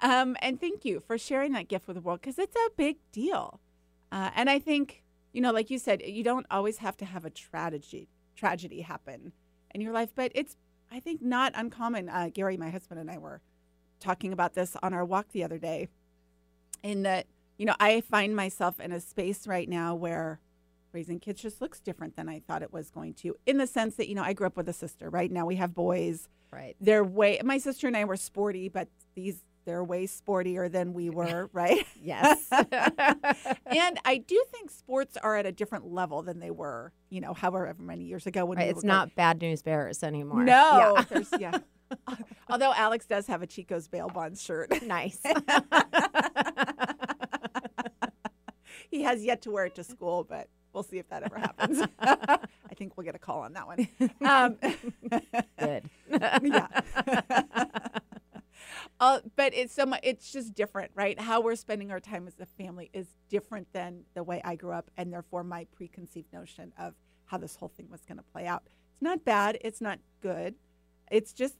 um, 0.01 0.35
and 0.41 0.59
thank 0.59 0.85
you 0.85 1.01
for 1.05 1.17
sharing 1.17 1.53
that 1.53 1.67
gift 1.67 1.87
with 1.87 1.95
the 1.95 2.01
world 2.01 2.21
because 2.21 2.37
it's 2.39 2.55
a 2.55 2.69
big 2.75 2.97
deal. 3.11 3.59
Uh, 4.11 4.29
and 4.35 4.49
I 4.49 4.59
think, 4.59 5.03
you 5.33 5.41
know, 5.41 5.51
like 5.51 5.69
you 5.69 5.79
said, 5.79 6.01
you 6.01 6.23
don't 6.23 6.45
always 6.51 6.77
have 6.77 6.97
to 6.97 7.05
have 7.05 7.25
a 7.25 7.29
tragedy 7.29 8.07
tragedy 8.35 8.81
happen 8.81 9.31
in 9.73 9.81
your 9.81 9.93
life, 9.93 10.09
but 10.13 10.31
it's 10.35 10.57
I 10.91 10.99
think 10.99 11.21
not 11.21 11.53
uncommon. 11.55 12.09
Uh, 12.09 12.29
Gary, 12.33 12.57
my 12.57 12.69
husband, 12.69 12.99
and 12.99 13.09
I 13.09 13.17
were 13.17 13.41
talking 13.99 14.31
about 14.33 14.53
this 14.53 14.75
on 14.83 14.93
our 14.93 15.03
walk 15.05 15.27
the 15.31 15.43
other 15.43 15.57
day. 15.57 15.87
In 16.83 17.03
that, 17.03 17.25
you 17.57 17.65
know, 17.65 17.75
I 17.79 18.01
find 18.01 18.35
myself 18.35 18.79
in 18.79 18.91
a 18.91 18.99
space 18.99 19.47
right 19.47 19.67
now 19.67 19.95
where 19.95 20.39
raising 20.95 21.19
kids 21.19 21.41
just 21.41 21.59
looks 21.61 21.79
different 21.81 22.15
than 22.15 22.29
I 22.29 22.39
thought 22.39 22.63
it 22.63 22.71
was 22.73 22.89
going 22.89 23.13
to. 23.15 23.35
In 23.45 23.57
the 23.57 23.67
sense 23.67 23.95
that, 23.95 24.07
you 24.07 24.15
know, 24.15 24.23
I 24.23 24.31
grew 24.33 24.47
up 24.47 24.55
with 24.57 24.69
a 24.69 24.73
sister. 24.73 25.09
Right 25.09 25.29
now 25.29 25.45
we 25.45 25.57
have 25.57 25.75
boys. 25.75 26.29
Right. 26.51 26.75
They're 26.79 27.03
way. 27.03 27.39
My 27.43 27.57
sister 27.57 27.85
and 27.87 27.97
I 27.97 28.05
were 28.05 28.15
sporty, 28.15 28.69
but 28.69 28.87
these 29.13 29.43
they're 29.65 29.83
way 29.83 30.05
sportier 30.07 30.71
than 30.71 30.93
we 30.93 31.09
were. 31.19 31.49
Right. 31.51 31.85
Yes. 32.01 32.47
and 32.51 32.69
I 34.05 34.23
do 34.25 34.41
think 34.51 34.71
sports 34.71 35.17
are 35.21 35.35
at 35.35 35.45
a 35.45 35.51
different 35.51 35.91
level 35.91 36.21
than 36.21 36.39
they 36.39 36.51
were, 36.51 36.93
you 37.09 37.19
know, 37.19 37.33
however 37.33 37.75
many 37.77 38.05
years 38.05 38.25
ago 38.25 38.45
when 38.45 38.57
Right, 38.57 38.65
we 38.65 38.69
it's 38.69 38.77
were 38.77 38.81
going- 38.83 38.87
not 38.87 39.15
bad 39.15 39.41
news 39.41 39.61
bears 39.63 40.01
anymore. 40.01 40.43
No, 40.45 40.95
Yeah. 40.97 41.03
there's 41.09 41.29
yeah. 41.39 41.57
Although 42.49 42.73
Alex 42.73 43.05
does 43.05 43.27
have 43.27 43.41
a 43.41 43.47
Chico's 43.47 43.87
bail 43.87 44.07
bonds 44.07 44.41
shirt. 44.41 44.71
nice. 44.83 45.19
he 48.89 49.01
has 49.03 49.23
yet 49.25 49.41
to 49.43 49.51
wear 49.51 49.65
it 49.65 49.75
to 49.75 49.83
school, 49.83 50.23
but 50.23 50.47
we'll 50.75 50.83
see 50.83 50.99
if 50.99 51.09
that 51.09 51.23
ever 51.23 51.39
happens. 51.39 51.81
I 51.99 52.75
think 52.75 52.95
we'll 52.95 53.05
get 53.05 53.15
a 53.15 53.19
call 53.19 53.39
on 53.39 53.53
that 53.53 53.65
one. 53.65 53.87
Um, 54.23 54.57
Good. 55.59 55.89
yeah. 56.43 56.67
uh, 58.99 59.19
but 59.35 59.53
it's 59.55 59.73
so 59.73 59.85
much. 59.85 60.01
It's 60.03 60.31
just 60.31 60.53
different, 60.53 60.91
right? 60.93 61.19
How 61.19 61.41
we're 61.41 61.55
spending 61.55 61.89
our 61.91 61.99
time 61.99 62.27
as 62.27 62.33
a 62.39 62.45
family 62.45 62.91
is 62.93 63.07
different 63.29 63.71
than 63.73 64.03
the 64.13 64.23
way 64.23 64.41
I 64.43 64.55
grew 64.55 64.73
up, 64.73 64.91
and 64.97 65.11
therefore 65.11 65.43
my 65.43 65.65
preconceived 65.75 66.31
notion 66.31 66.73
of 66.77 66.93
how 67.25 67.37
this 67.37 67.55
whole 67.55 67.69
thing 67.69 67.87
was 67.89 68.01
going 68.05 68.17
to 68.17 68.23
play 68.23 68.45
out. 68.45 68.63
It's 68.93 69.01
not 69.01 69.25
bad. 69.25 69.57
It's 69.61 69.81
not 69.81 69.99
good. 70.21 70.55
It's 71.09 71.33
just, 71.33 71.55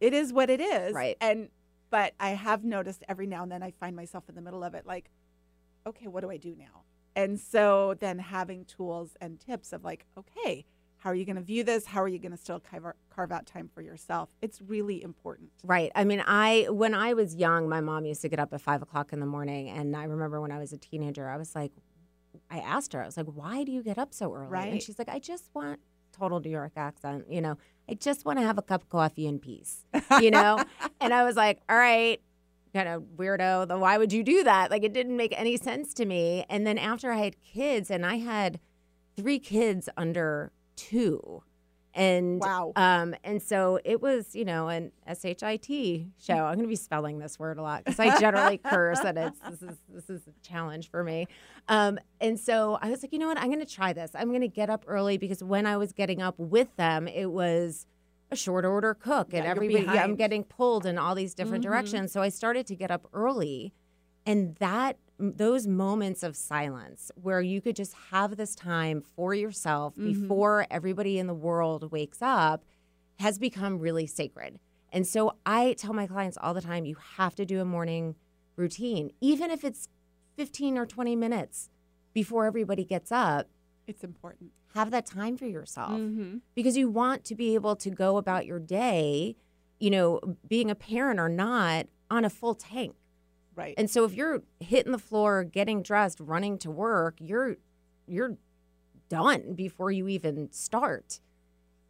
it 0.00 0.12
is 0.12 0.32
what 0.32 0.50
it 0.50 0.60
is. 0.60 0.92
Right. 0.92 1.16
And 1.20 1.48
but 1.90 2.14
I 2.18 2.30
have 2.30 2.64
noticed 2.64 3.04
every 3.06 3.26
now 3.26 3.42
and 3.42 3.52
then 3.52 3.62
I 3.62 3.70
find 3.70 3.94
myself 3.94 4.24
in 4.28 4.34
the 4.34 4.40
middle 4.40 4.64
of 4.64 4.74
it, 4.74 4.86
like, 4.86 5.10
okay, 5.86 6.06
what 6.06 6.22
do 6.22 6.30
I 6.30 6.38
do 6.38 6.56
now? 6.58 6.84
And 7.14 7.38
so 7.38 7.94
then 8.00 8.18
having 8.18 8.64
tools 8.64 9.16
and 9.20 9.38
tips 9.38 9.72
of 9.72 9.84
like, 9.84 10.06
okay, 10.16 10.64
how 11.02 11.10
are 11.10 11.14
you 11.14 11.24
going 11.24 11.36
to 11.36 11.42
view 11.42 11.64
this? 11.64 11.84
How 11.84 12.00
are 12.02 12.08
you 12.08 12.20
going 12.20 12.32
to 12.32 12.38
still 12.38 12.60
carve, 12.60 12.84
carve 13.10 13.32
out 13.32 13.44
time 13.44 13.68
for 13.74 13.82
yourself? 13.82 14.30
It's 14.40 14.60
really 14.62 15.02
important. 15.02 15.50
Right. 15.64 15.90
I 15.96 16.04
mean, 16.04 16.22
I 16.24 16.68
when 16.70 16.94
I 16.94 17.14
was 17.14 17.34
young, 17.34 17.68
my 17.68 17.80
mom 17.80 18.04
used 18.04 18.22
to 18.22 18.28
get 18.28 18.38
up 18.38 18.52
at 18.54 18.60
five 18.60 18.82
o'clock 18.82 19.12
in 19.12 19.18
the 19.18 19.26
morning, 19.26 19.68
and 19.68 19.96
I 19.96 20.04
remember 20.04 20.40
when 20.40 20.52
I 20.52 20.58
was 20.58 20.72
a 20.72 20.78
teenager, 20.78 21.28
I 21.28 21.36
was 21.36 21.56
like, 21.56 21.72
I 22.50 22.58
asked 22.58 22.92
her, 22.92 23.02
I 23.02 23.06
was 23.06 23.16
like, 23.16 23.26
why 23.26 23.64
do 23.64 23.72
you 23.72 23.82
get 23.82 23.98
up 23.98 24.14
so 24.14 24.32
early? 24.32 24.48
Right. 24.48 24.72
And 24.72 24.82
she's 24.82 24.98
like, 24.98 25.08
I 25.08 25.18
just 25.18 25.50
want 25.54 25.80
total 26.12 26.38
New 26.38 26.50
York 26.50 26.72
accent, 26.76 27.24
you 27.28 27.40
know, 27.40 27.56
I 27.88 27.94
just 27.94 28.24
want 28.24 28.38
to 28.38 28.44
have 28.44 28.58
a 28.58 28.62
cup 28.62 28.82
of 28.82 28.88
coffee 28.88 29.26
in 29.26 29.38
peace, 29.38 29.84
you 30.20 30.30
know? 30.30 30.62
and 31.00 31.12
I 31.12 31.24
was 31.24 31.36
like, 31.36 31.60
all 31.68 31.76
right, 31.76 32.20
kind 32.74 32.88
of 32.88 33.02
weirdo. 33.16 33.68
Then 33.68 33.80
why 33.80 33.98
would 33.98 34.12
you 34.12 34.22
do 34.22 34.44
that? 34.44 34.70
Like 34.70 34.82
it 34.84 34.92
didn't 34.92 35.16
make 35.16 35.38
any 35.38 35.56
sense 35.56 35.92
to 35.94 36.04
me. 36.04 36.44
And 36.48 36.66
then 36.66 36.78
after 36.78 37.12
I 37.12 37.18
had 37.18 37.36
kids, 37.42 37.90
and 37.90 38.04
I 38.06 38.16
had 38.16 38.60
three 39.16 39.38
kids 39.38 39.88
under 39.96 40.52
two, 40.76 41.42
and 41.94 42.40
Wow. 42.40 42.72
um, 42.76 43.14
and 43.22 43.42
so 43.42 43.78
it 43.84 44.00
was, 44.00 44.34
you 44.34 44.46
know, 44.46 44.68
an 44.68 44.92
shit 45.20 45.40
show. 45.42 46.32
I'm 46.32 46.54
going 46.54 46.62
to 46.62 46.66
be 46.66 46.74
spelling 46.76 47.18
this 47.18 47.38
word 47.38 47.58
a 47.58 47.62
lot 47.62 47.84
because 47.84 48.00
I 48.00 48.18
generally 48.18 48.56
curse, 48.64 49.00
and 49.00 49.18
it's 49.18 49.38
this 49.40 49.62
is 49.62 49.76
this 49.90 50.08
is 50.08 50.22
a 50.26 50.32
challenge 50.46 50.90
for 50.90 51.04
me. 51.04 51.26
Um, 51.68 51.98
and 52.20 52.40
so 52.40 52.78
I 52.80 52.90
was 52.90 53.02
like, 53.02 53.12
you 53.12 53.18
know 53.18 53.28
what? 53.28 53.38
I'm 53.38 53.48
going 53.48 53.58
to 53.64 53.66
try 53.66 53.92
this. 53.92 54.10
I'm 54.14 54.28
going 54.30 54.40
to 54.40 54.48
get 54.48 54.70
up 54.70 54.84
early 54.86 55.18
because 55.18 55.44
when 55.44 55.66
I 55.66 55.76
was 55.76 55.92
getting 55.92 56.22
up 56.22 56.38
with 56.38 56.74
them, 56.76 57.06
it 57.06 57.30
was 57.30 57.86
a 58.32 58.36
short 58.36 58.64
order 58.64 58.94
cook, 58.94 59.28
and 59.28 59.38
Yeah, 59.38 59.42
you're 59.44 59.50
everybody, 59.50 59.84
yeah, 59.84 60.04
I'm 60.04 60.16
getting 60.16 60.42
pulled 60.42 60.86
in 60.86 60.96
all 60.98 61.14
these 61.14 61.34
different 61.34 61.60
Mhm. 61.62 61.68
directions. 61.68 62.12
So 62.12 62.22
I 62.22 62.30
started 62.30 62.66
to 62.68 62.74
get 62.74 62.90
up 62.90 63.06
early, 63.12 63.72
and 64.26 64.56
that 64.56 64.96
those 65.18 65.66
moments 65.68 66.22
of 66.24 66.34
silence 66.34 67.12
where 67.14 67.40
you 67.40 67.60
could 67.60 67.76
just 67.76 67.92
have 68.10 68.36
this 68.36 68.54
time 68.56 69.02
for 69.02 69.34
yourself 69.34 69.94
Mhm. 69.94 70.04
before 70.04 70.66
everybody 70.70 71.18
in 71.18 71.26
the 71.28 71.34
world 71.34 71.92
wakes 71.92 72.20
up 72.22 72.64
has 73.20 73.38
become 73.38 73.78
really 73.78 74.06
sacred. 74.06 74.58
And 74.90 75.06
so 75.06 75.36
I 75.46 75.74
tell 75.74 75.92
my 75.92 76.06
clients 76.06 76.36
all 76.40 76.54
the 76.54 76.60
time 76.60 76.84
you 76.86 76.96
have 76.96 77.34
to 77.36 77.44
do 77.46 77.60
a 77.60 77.64
morning 77.64 78.16
routine, 78.56 79.12
even 79.20 79.50
if 79.50 79.62
it's 79.64 79.88
15 80.36 80.76
or 80.76 80.86
20 80.86 81.14
minutes 81.14 81.68
before 82.14 82.46
everybody 82.46 82.84
gets 82.84 83.12
up. 83.12 83.48
It's 83.86 84.02
important. 84.02 84.50
Have 84.74 84.90
that 84.90 85.06
time 85.06 85.36
for 85.36 85.46
yourself 85.46 85.92
Mm-hmm. 85.92 86.38
because 86.54 86.76
you 86.76 86.88
want 86.88 87.24
to 87.24 87.34
be 87.34 87.54
able 87.54 87.76
to 87.76 87.90
go 87.90 88.16
about 88.16 88.46
your 88.46 88.58
day, 88.58 89.36
you 89.78 89.90
know, 89.90 90.20
being 90.48 90.70
a 90.70 90.74
parent 90.74 91.20
or 91.20 91.28
not, 91.28 91.86
on 92.10 92.24
a 92.24 92.30
full 92.30 92.54
tank. 92.54 92.94
Right. 93.54 93.74
And 93.76 93.90
so 93.90 94.04
if 94.04 94.14
you're 94.14 94.42
hitting 94.60 94.92
the 94.92 94.98
floor, 94.98 95.44
getting 95.44 95.82
dressed, 95.82 96.20
running 96.20 96.56
to 96.58 96.70
work, 96.70 97.16
you're 97.20 97.56
you're 98.06 98.36
done 99.08 99.54
before 99.54 99.90
you 99.90 100.08
even 100.08 100.50
start. 100.52 101.20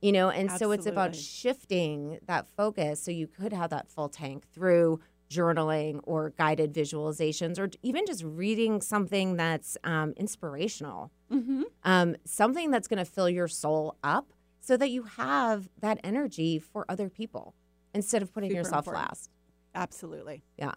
You 0.01 0.11
know, 0.11 0.31
and 0.31 0.51
so 0.51 0.73
it's 0.73 0.87
about 0.87 1.15
shifting 1.15 2.19
that 2.27 2.49
focus 2.49 3.01
so 3.01 3.13
you 3.13 3.29
could 3.29 3.53
have 3.53 3.71
that 3.71 3.89
full 3.89 4.09
tank 4.09 4.45
through 4.53 4.99
journaling 5.33 6.01
or 6.05 6.31
guided 6.31 6.73
visualizations 6.75 7.59
or 7.59 7.71
even 7.83 8.05
just 8.07 8.23
reading 8.25 8.81
something 8.81 9.37
that's 9.37 9.77
um, 9.85 10.13
inspirational, 10.17 11.11
mm-hmm. 11.31 11.63
um, 11.85 12.17
something 12.25 12.71
that's 12.71 12.89
going 12.89 12.99
to 12.99 13.05
fill 13.05 13.29
your 13.29 13.49
soul 13.49 13.97
up 14.03 14.33
so 14.61 14.77
that 14.77 14.91
you 14.91 15.03
have 15.03 15.69
that 15.81 15.99
energy 16.05 16.59
for 16.59 16.85
other 16.89 17.09
people 17.09 17.55
instead 17.95 18.23
of 18.23 18.33
putting 18.33 18.51
Super 18.51 18.59
yourself 18.59 18.87
important. 18.87 19.11
last. 19.11 19.31
Absolutely. 19.75 20.43
Yeah. 20.59 20.73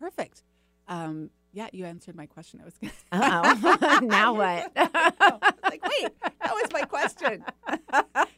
Perfect. 0.00 0.42
Um, 0.88 1.30
yeah, 1.54 1.68
you 1.72 1.84
answered 1.86 2.14
my 2.16 2.26
question. 2.26 2.60
I 2.60 2.64
was 2.64 2.74
Uh 3.12 3.54
oh. 3.62 3.98
now 4.02 4.34
what? 4.42 4.72
like, 4.76 5.82
wait, 5.88 6.10
that 6.20 6.52
was 6.52 6.68
my 6.72 6.82
question. 6.82 7.44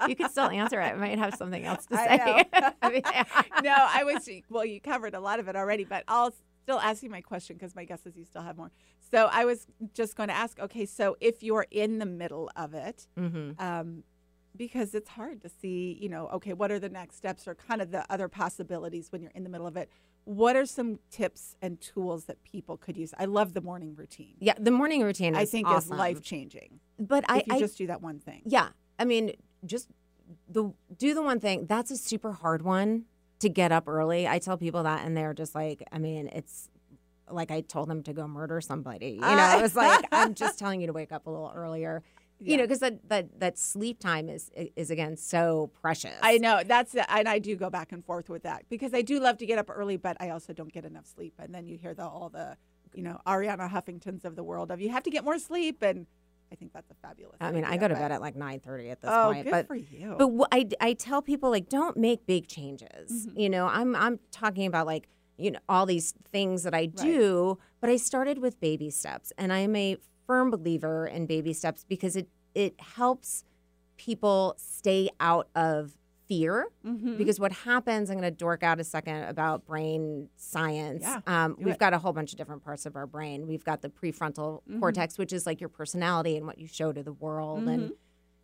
you 0.08 0.14
could 0.16 0.30
still 0.30 0.48
answer 0.50 0.80
it. 0.80 0.84
I 0.84 0.94
might 0.94 1.18
have 1.18 1.34
something 1.34 1.64
else 1.64 1.86
to 1.86 1.96
say. 1.96 2.44
I 2.82 2.90
mean, 2.90 3.02
no, 3.64 3.74
I 3.76 4.04
was 4.04 4.28
well. 4.50 4.64
You 4.64 4.80
covered 4.80 5.14
a 5.14 5.20
lot 5.20 5.40
of 5.40 5.48
it 5.48 5.56
already, 5.56 5.84
but 5.84 6.04
I'll 6.06 6.32
still 6.62 6.78
ask 6.78 7.02
you 7.02 7.10
my 7.10 7.20
question 7.20 7.56
because 7.56 7.74
my 7.74 7.84
guess 7.84 8.04
is 8.06 8.16
you 8.16 8.24
still 8.24 8.42
have 8.42 8.56
more. 8.56 8.70
So 9.10 9.28
I 9.32 9.44
was 9.44 9.66
just 9.94 10.16
going 10.16 10.28
to 10.28 10.34
ask. 10.36 10.58
Okay, 10.60 10.84
so 10.86 11.16
if 11.20 11.42
you're 11.42 11.66
in 11.70 11.98
the 11.98 12.06
middle 12.06 12.50
of 12.56 12.74
it, 12.74 13.06
Mhm. 13.18 13.60
um, 13.60 14.02
because 14.56 14.94
it's 14.94 15.10
hard 15.10 15.42
to 15.42 15.48
see, 15.50 15.98
you 16.00 16.08
know, 16.08 16.28
okay, 16.28 16.54
what 16.54 16.72
are 16.72 16.78
the 16.78 16.88
next 16.88 17.16
steps 17.16 17.46
or 17.46 17.54
kind 17.54 17.82
of 17.82 17.90
the 17.90 18.04
other 18.10 18.26
possibilities 18.26 19.12
when 19.12 19.20
you're 19.22 19.30
in 19.34 19.44
the 19.44 19.50
middle 19.50 19.66
of 19.66 19.76
it? 19.76 19.90
What 20.26 20.56
are 20.56 20.66
some 20.66 20.98
tips 21.10 21.56
and 21.62 21.80
tools 21.80 22.24
that 22.24 22.42
people 22.42 22.76
could 22.76 22.96
use? 22.96 23.14
I 23.16 23.26
love 23.26 23.54
the 23.54 23.60
morning 23.60 23.94
routine. 23.94 24.34
Yeah, 24.40 24.54
the 24.58 24.72
morning 24.72 25.02
routine 25.02 25.34
is 25.34 25.38
I 25.38 25.44
think 25.44 25.68
awesome. 25.68 25.92
is 25.92 25.98
life 25.98 26.20
changing. 26.20 26.80
But 26.98 27.24
I, 27.28 27.44
you 27.46 27.54
I 27.54 27.58
just 27.60 27.78
do 27.78 27.86
that 27.86 28.02
one 28.02 28.18
thing. 28.18 28.42
yeah, 28.44 28.70
I 28.98 29.04
mean, 29.04 29.32
just 29.64 29.88
the 30.48 30.72
do 30.96 31.14
the 31.14 31.22
one 31.22 31.38
thing. 31.38 31.66
That's 31.66 31.90
a 31.90 31.96
super 31.96 32.32
hard 32.32 32.62
one 32.62 33.04
to 33.38 33.48
get 33.48 33.70
up 33.70 33.86
early. 33.86 34.26
I 34.26 34.38
tell 34.38 34.56
people 34.56 34.82
that, 34.82 35.06
and 35.06 35.16
they're 35.16 35.34
just 35.34 35.54
like, 35.54 35.82
I 35.92 35.98
mean, 35.98 36.28
it's 36.32 36.68
like 37.30 37.50
I 37.50 37.60
told 37.60 37.88
them 37.88 38.02
to 38.04 38.12
go 38.12 38.26
murder 38.26 38.60
somebody. 38.60 39.12
You 39.12 39.20
ah. 39.22 39.34
know, 39.34 39.58
I 39.58 39.62
was 39.62 39.74
like, 39.76 40.04
I'm 40.12 40.34
just 40.34 40.58
telling 40.58 40.80
you 40.80 40.86
to 40.86 40.92
wake 40.92 41.12
up 41.12 41.26
a 41.26 41.30
little 41.30 41.52
earlier. 41.54 42.02
You 42.38 42.56
know, 42.58 42.64
because 42.64 42.80
that, 42.80 43.08
that 43.08 43.40
that 43.40 43.58
sleep 43.58 43.98
time 43.98 44.28
is 44.28 44.50
is 44.54 44.90
again 44.90 45.16
so 45.16 45.70
precious. 45.80 46.18
I 46.22 46.36
know 46.38 46.62
that's 46.64 46.94
and 46.94 47.28
I 47.28 47.38
do 47.38 47.56
go 47.56 47.70
back 47.70 47.92
and 47.92 48.04
forth 48.04 48.28
with 48.28 48.42
that 48.42 48.64
because 48.68 48.92
I 48.92 49.02
do 49.02 49.18
love 49.20 49.38
to 49.38 49.46
get 49.46 49.58
up 49.58 49.70
early, 49.74 49.96
but 49.96 50.16
I 50.20 50.28
also 50.30 50.52
don't 50.52 50.72
get 50.72 50.84
enough 50.84 51.06
sleep. 51.06 51.34
And 51.38 51.54
then 51.54 51.66
you 51.66 51.78
hear 51.78 51.94
the 51.94 52.04
all 52.06 52.28
the, 52.28 52.56
you 52.94 53.02
know, 53.02 53.20
Arianna 53.26 53.70
Huffingtons 53.70 54.24
of 54.26 54.36
the 54.36 54.42
world 54.44 54.70
of 54.70 54.80
you 54.80 54.90
have 54.90 55.02
to 55.04 55.10
get 55.10 55.24
more 55.24 55.38
sleep, 55.38 55.80
and 55.82 56.06
I 56.52 56.56
think 56.56 56.72
that's 56.74 56.90
a 56.90 56.94
fabulous. 56.94 57.36
I 57.40 57.50
mean, 57.52 57.64
I 57.64 57.76
go 57.78 57.88
to 57.88 57.94
but- 57.94 58.00
bed 58.00 58.12
at 58.12 58.20
like 58.20 58.36
9:30 58.36 58.90
at 58.92 59.00
this 59.00 59.10
Oh, 59.12 59.30
point, 59.32 59.44
good 59.44 59.50
but 59.50 59.66
for 59.66 59.74
you. 59.74 60.14
But 60.18 60.28
wh- 60.28 60.48
I, 60.52 60.68
I 60.80 60.92
tell 60.92 61.22
people 61.22 61.50
like 61.50 61.68
don't 61.70 61.96
make 61.96 62.26
big 62.26 62.48
changes. 62.48 63.26
Mhm. 63.28 63.40
You 63.40 63.48
know, 63.48 63.66
I'm 63.66 63.96
I'm 63.96 64.20
talking 64.30 64.66
about 64.66 64.86
like 64.86 65.08
you 65.38 65.50
know 65.52 65.58
all 65.70 65.86
these 65.86 66.12
things 66.30 66.64
that 66.64 66.74
I 66.74 66.84
do, 66.86 67.58
but 67.80 67.88
I 67.88 67.96
started 67.96 68.38
with 68.38 68.60
baby 68.60 68.90
steps, 68.90 69.32
and 69.38 69.52
I'm 69.54 69.74
a 69.74 69.96
firm 70.26 70.50
believer 70.50 71.06
in 71.06 71.26
baby 71.26 71.52
steps 71.52 71.84
because 71.88 72.16
it 72.16 72.28
it 72.54 72.74
helps 72.80 73.44
people 73.96 74.54
stay 74.56 75.10
out 75.20 75.48
of 75.54 75.92
fear. 76.28 76.68
Mhm. 76.84 77.16
Because 77.16 77.38
what 77.38 77.52
happens, 77.52 78.10
I'm 78.10 78.16
going 78.18 78.30
to 78.30 78.36
dork 78.36 78.62
out 78.62 78.80
a 78.80 78.84
second 78.84 79.24
about 79.24 79.64
brain 79.64 80.28
science. 80.36 81.02
Yeah, 81.02 81.20
um, 81.26 81.54
we've 81.58 81.74
it. 81.74 81.78
got 81.78 81.94
a 81.94 81.98
whole 81.98 82.12
bunch 82.12 82.32
of 82.32 82.38
different 82.38 82.64
parts 82.64 82.84
of 82.84 82.96
our 82.96 83.06
brain. 83.06 83.46
We've 83.46 83.62
got 83.64 83.82
the 83.82 83.88
prefrontal 83.88 84.62
Mhm. 84.68 84.80
cortex, 84.80 85.18
which 85.18 85.32
is 85.32 85.46
like 85.46 85.60
your 85.60 85.68
personality 85.68 86.36
and 86.36 86.46
what 86.46 86.58
you 86.58 86.66
show 86.66 86.92
to 86.92 87.02
the 87.02 87.12
world, 87.12 87.60
Mm-hmm. 87.60 87.68
and 87.68 87.92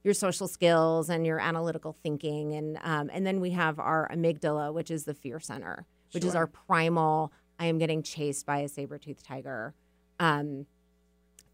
your 0.05 0.15
social 0.15 0.47
skills 0.47 1.09
and 1.11 1.27
your 1.27 1.41
analytical 1.41 1.97
thinking, 2.03 2.55
and 2.55 2.79
um, 2.83 3.11
and 3.13 3.27
then 3.27 3.41
we 3.41 3.51
have 3.51 3.79
our 3.81 4.09
amygdala, 4.13 4.73
which 4.73 4.91
is 4.91 5.05
the 5.05 5.15
fear 5.15 5.41
center, 5.41 5.87
which 6.13 6.25
is 6.25 6.35
our 6.35 6.47
primal. 6.47 7.33
I 7.59 7.67
am 7.67 7.79
getting 7.79 8.03
chased 8.03 8.45
by 8.47 8.59
a 8.59 8.69
saber 8.69 8.99
toothed 8.99 9.25
tiger. 9.25 9.75
Um, 10.21 10.67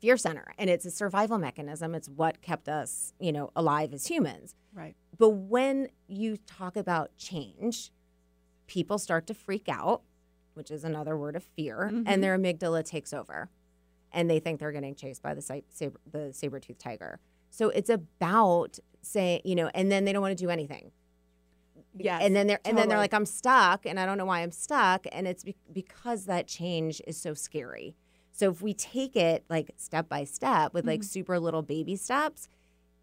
fear 0.01 0.17
center 0.17 0.53
and 0.59 0.71
it's 0.71 0.85
a 0.85 0.91
survival 0.91 1.39
mechanism 1.39 1.95
it's 1.95 2.09
what 2.09 2.41
kept 2.43 2.69
us 2.69 3.13
you 3.19 3.33
know 3.33 3.51
alive 3.57 3.93
as 3.93 4.07
humans 4.07 4.55
right. 4.75 4.95
but 5.19 5.31
when 5.31 5.89
you 6.07 6.37
talk 6.47 6.77
about 6.77 7.17
change, 7.17 7.91
people 8.67 8.99
start 8.99 9.27
to 9.27 9.35
freak 9.35 9.69
out, 9.69 10.03
which 10.55 10.71
is 10.71 10.85
another 10.85 11.17
word 11.17 11.35
of 11.37 11.43
fear, 11.43 11.91
Mhm. 11.93 12.05
and 12.07 12.23
their 12.23 12.39
amygdala 12.39 12.85
takes 12.85 13.13
over, 13.13 13.49
and 14.13 14.29
they 14.31 14.39
think 14.41 14.61
they're 14.61 14.73
getting 14.73 14.95
chased 14.95 15.23
by 15.23 15.35
the 15.35 15.43
saber, 15.43 15.99
the 16.11 16.33
saber 16.33 16.61
tooth 16.61 16.79
tiger. 16.79 17.19
So 17.51 17.71
it's 17.71 17.91
about 17.91 18.79
saying, 19.03 19.41
you 19.45 19.55
know, 19.55 19.71
and 19.75 19.91
then 19.91 20.05
they 20.05 20.13
don't 20.13 20.23
want 20.23 20.37
to 20.37 20.45
do 20.45 20.51
anything. 20.51 20.93
Yes. 21.97 22.23
and 22.23 22.37
then 22.37 22.47
they're 22.47 22.61
and 22.65 22.77
then 22.79 22.89
they're 22.89 22.99
like, 22.99 23.15
I'm 23.15 23.27
stuck, 23.27 23.85
and 23.87 23.99
I 23.99 24.07
don't 24.07 24.19
know 24.19 24.27
why 24.27 24.41
I'm 24.43 24.53
stuck, 24.53 25.07
and 25.11 25.27
it's 25.27 25.43
be- 25.45 25.57
because 25.73 26.27
that 26.27 26.47
change 26.47 27.01
is 27.07 27.17
so 27.17 27.35
scary. 27.35 27.97
So 28.39 28.51
if 28.51 28.63
we 28.63 28.73
take 28.73 29.17
it 29.17 29.45
like 29.51 29.73
step 29.77 30.09
by 30.09 30.23
step 30.23 30.73
with 30.73 30.87
like 30.87 31.01
Mhm. 31.01 31.05
super 31.05 31.41
little 31.41 31.63
baby 31.63 31.97
steps, 31.97 32.49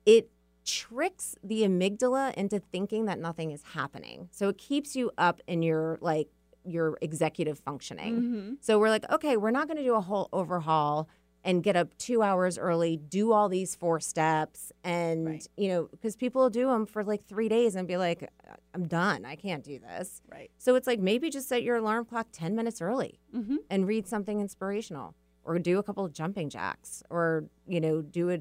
it 0.06 0.30
tricks 0.64 1.36
the 1.44 1.64
amygdala 1.64 2.34
into 2.36 2.58
thinking 2.60 3.04
that 3.06 3.20
nothing 3.20 3.52
is 3.52 3.62
happening. 3.74 4.30
So 4.32 4.48
it 4.48 4.58
keeps 4.58 4.96
you 4.96 5.12
up 5.18 5.42
in 5.46 5.62
your 5.62 5.98
like 6.02 6.30
your 6.64 6.98
executive 7.02 7.60
functioning. 7.60 8.22
Mhm. 8.22 8.58
So 8.62 8.80
we're 8.80 8.90
like, 8.90 9.12
okay, 9.12 9.36
we're 9.36 9.52
not 9.52 9.68
going 9.68 9.78
to 9.78 9.84
do 9.84 9.94
a 9.94 10.02
whole 10.02 10.30
overhaul 10.32 11.08
and 11.44 11.62
get 11.62 11.76
up 11.76 11.96
two 12.00 12.24
hours 12.24 12.58
early, 12.58 12.96
do 12.98 13.32
all 13.34 13.50
these 13.50 13.76
four 13.76 14.00
steps, 14.00 14.72
and 14.84 15.26
Right. 15.28 15.48
you 15.58 15.68
know, 15.68 15.84
because 15.92 16.16
people 16.16 16.50
do 16.50 16.68
them 16.68 16.86
for 16.88 17.04
like 17.04 17.24
three 17.26 17.50
days 17.50 17.76
and 17.76 17.88
be 17.88 17.98
like, 17.98 18.28
I'm 18.74 18.88
done, 18.88 19.26
I 19.26 19.36
can't 19.36 19.64
do 19.64 19.78
this. 19.80 20.22
Right. 20.32 20.50
So 20.58 20.74
it's 20.76 20.88
like 20.88 21.00
maybe 21.00 21.30
just 21.30 21.48
set 21.50 21.62
your 21.62 21.76
alarm 21.76 22.06
clock 22.06 22.30
ten 22.32 22.56
minutes 22.56 22.82
early 22.82 23.20
Mm-hmm. 23.36 23.58
and 23.70 23.86
read 23.86 24.08
something 24.08 24.40
inspirational, 24.40 25.14
or 25.46 25.58
do 25.60 25.80
a 25.80 25.84
couple 25.84 26.04
of 26.04 26.12
jumping 26.14 26.50
jacks, 26.50 27.02
or 27.10 27.46
you 27.68 27.80
know, 27.80 28.02
do 28.02 28.30
a 28.32 28.40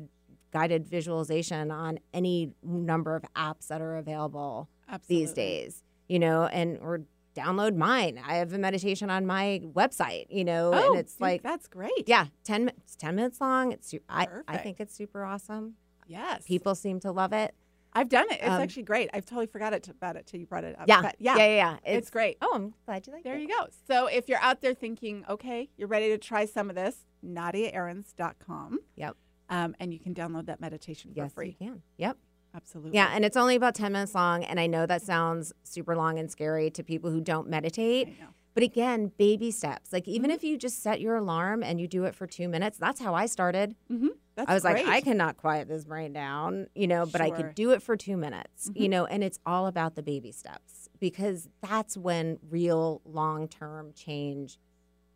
guided 0.53 0.87
visualization 0.87 1.71
on 1.71 1.99
any 2.13 2.53
number 2.63 3.15
of 3.17 3.25
apps 3.37 3.69
that 3.69 3.81
are 3.81 3.97
available 3.97 4.69
Absolutely. 4.89 5.25
these 5.27 5.33
days, 5.35 5.83
you 6.09 6.19
know, 6.19 6.45
and 6.47 6.79
or 6.79 7.01
download 7.37 7.75
mine. 7.77 8.21
I 8.25 8.37
have 8.37 8.53
a 8.53 8.59
meditation 8.59 9.11
on 9.11 9.27
my 9.27 9.61
website, 9.75 10.27
you 10.31 10.45
know, 10.45 10.71
Oh, 10.73 10.91
and 10.93 11.01
it's 11.01 11.15
dude, 11.15 11.21
like, 11.23 11.43
that's 11.43 11.67
great. 11.67 12.05
yeah, 12.07 12.27
10, 12.45 12.69
it's 12.79 12.95
10 12.95 13.17
minutes 13.17 13.41
long. 13.41 13.73
It's, 13.73 13.89
su- 13.89 13.99
I, 14.09 14.29
I 14.47 14.59
think 14.59 14.79
it's 14.79 14.95
super 14.95 15.25
awesome. 15.25 15.75
Yes. 16.07 16.45
People 16.47 16.77
seem 16.77 17.01
to 17.01 17.11
love 17.11 17.33
it. 17.33 17.53
I've 17.95 18.09
done 18.09 18.27
it. 18.31 18.39
It's 18.41 18.49
Um, 18.49 18.61
actually 18.61 18.83
great. 18.83 19.09
I've 19.15 19.25
totally 19.25 19.47
forgot 19.47 19.73
it 19.73 19.87
about 19.89 20.17
it 20.17 20.27
till 20.27 20.41
you 20.41 20.47
brought 20.47 20.65
it 20.65 20.79
up. 20.79 20.87
Yeah. 20.89 21.03
But 21.03 21.17
yeah. 21.19 21.37
yeah. 21.37 21.47
Yeah. 21.47 21.77
Yeah. 21.85 21.97
It's, 21.97 22.11
great. 22.11 22.39
oh, 22.43 22.53
I'm 22.55 22.75
glad 22.87 23.07
you 23.07 23.13
like 23.13 23.21
it. 23.21 23.25
There 23.25 23.37
it. 23.37 23.41
you 23.43 23.49
go. 23.49 23.67
So 23.87 24.07
if 24.07 24.29
you're 24.29 24.41
out 24.41 24.61
there 24.61 24.75
thinking, 24.75 25.25
okay, 25.29 25.69
you're 25.77 25.89
ready 25.89 26.09
to 26.09 26.19
try 26.19 26.45
some 26.45 26.69
of 26.71 26.77
this, 26.77 27.05
nadiaahrens.com. 27.25 28.79
Yep. 28.97 29.17
Um, 29.51 29.77
and 29.79 29.93
you 29.93 30.01
can 30.01 30.15
download 30.15 30.47
that 30.47 30.61
meditation 30.61 31.13
for 31.13 31.21
Yes, 31.21 31.33
free. 31.33 31.57
you 31.59 31.67
can. 31.67 31.83
Yep. 31.99 32.17
Absolutely. 32.57 32.95
Yeah, 32.95 33.11
and 33.13 33.25
it's 33.25 33.37
only 33.37 33.57
about 33.57 33.75
10 33.75 33.93
minutes 33.93 34.15
long. 34.15 34.45
And 34.45 34.61
I 34.61 34.69
know 34.69 34.87
that 34.87 35.03
sounds 35.03 35.53
super 35.65 35.97
long 35.97 36.21
and 36.21 36.31
scary 36.31 36.71
to 36.71 36.85
people 36.85 37.11
who 37.11 37.21
don't 37.21 37.49
meditate. 37.49 38.09
But 38.55 38.63
again, 38.63 39.11
baby 39.19 39.51
steps. 39.51 39.93
Like, 39.93 40.07
even 40.09 40.31
Mm-hmm. 40.31 40.37
if 40.37 40.45
you 40.45 40.57
just 40.57 40.83
set 40.83 41.01
your 41.01 41.17
alarm 41.17 41.63
and 41.63 41.81
you 41.81 41.89
do 41.89 42.05
it 42.05 42.15
for 42.15 42.27
two 42.27 42.49
minutes, 42.49 42.79
that's 42.79 43.01
how 43.01 43.15
I 43.15 43.27
started. 43.27 43.75
Mm-hmm. 43.91 44.09
I 44.47 44.55
was 44.55 44.63
great. 44.63 44.85
like, 44.85 44.87
I 44.87 45.01
cannot 45.01 45.37
quiet 45.37 45.69
this 45.69 45.85
brain 45.85 46.13
down, 46.13 46.67
you 46.75 46.87
know, 46.89 47.05
but 47.07 47.21
I 47.21 47.31
could 47.31 47.55
do 47.55 47.71
it 47.73 47.83
for 47.83 47.97
two 47.97 48.17
minutes, 48.17 48.69
Mm-hmm. 48.69 48.83
you 48.83 48.89
know, 48.89 49.07
and 49.07 49.23
it's 49.25 49.39
all 49.47 49.67
about 49.67 49.95
the 49.97 50.03
baby 50.03 50.33
steps 50.33 50.89
because 51.01 51.49
that's 51.63 51.97
when 51.97 52.39
real 52.49 53.01
long 53.05 53.47
term 53.49 53.93
change 53.95 54.59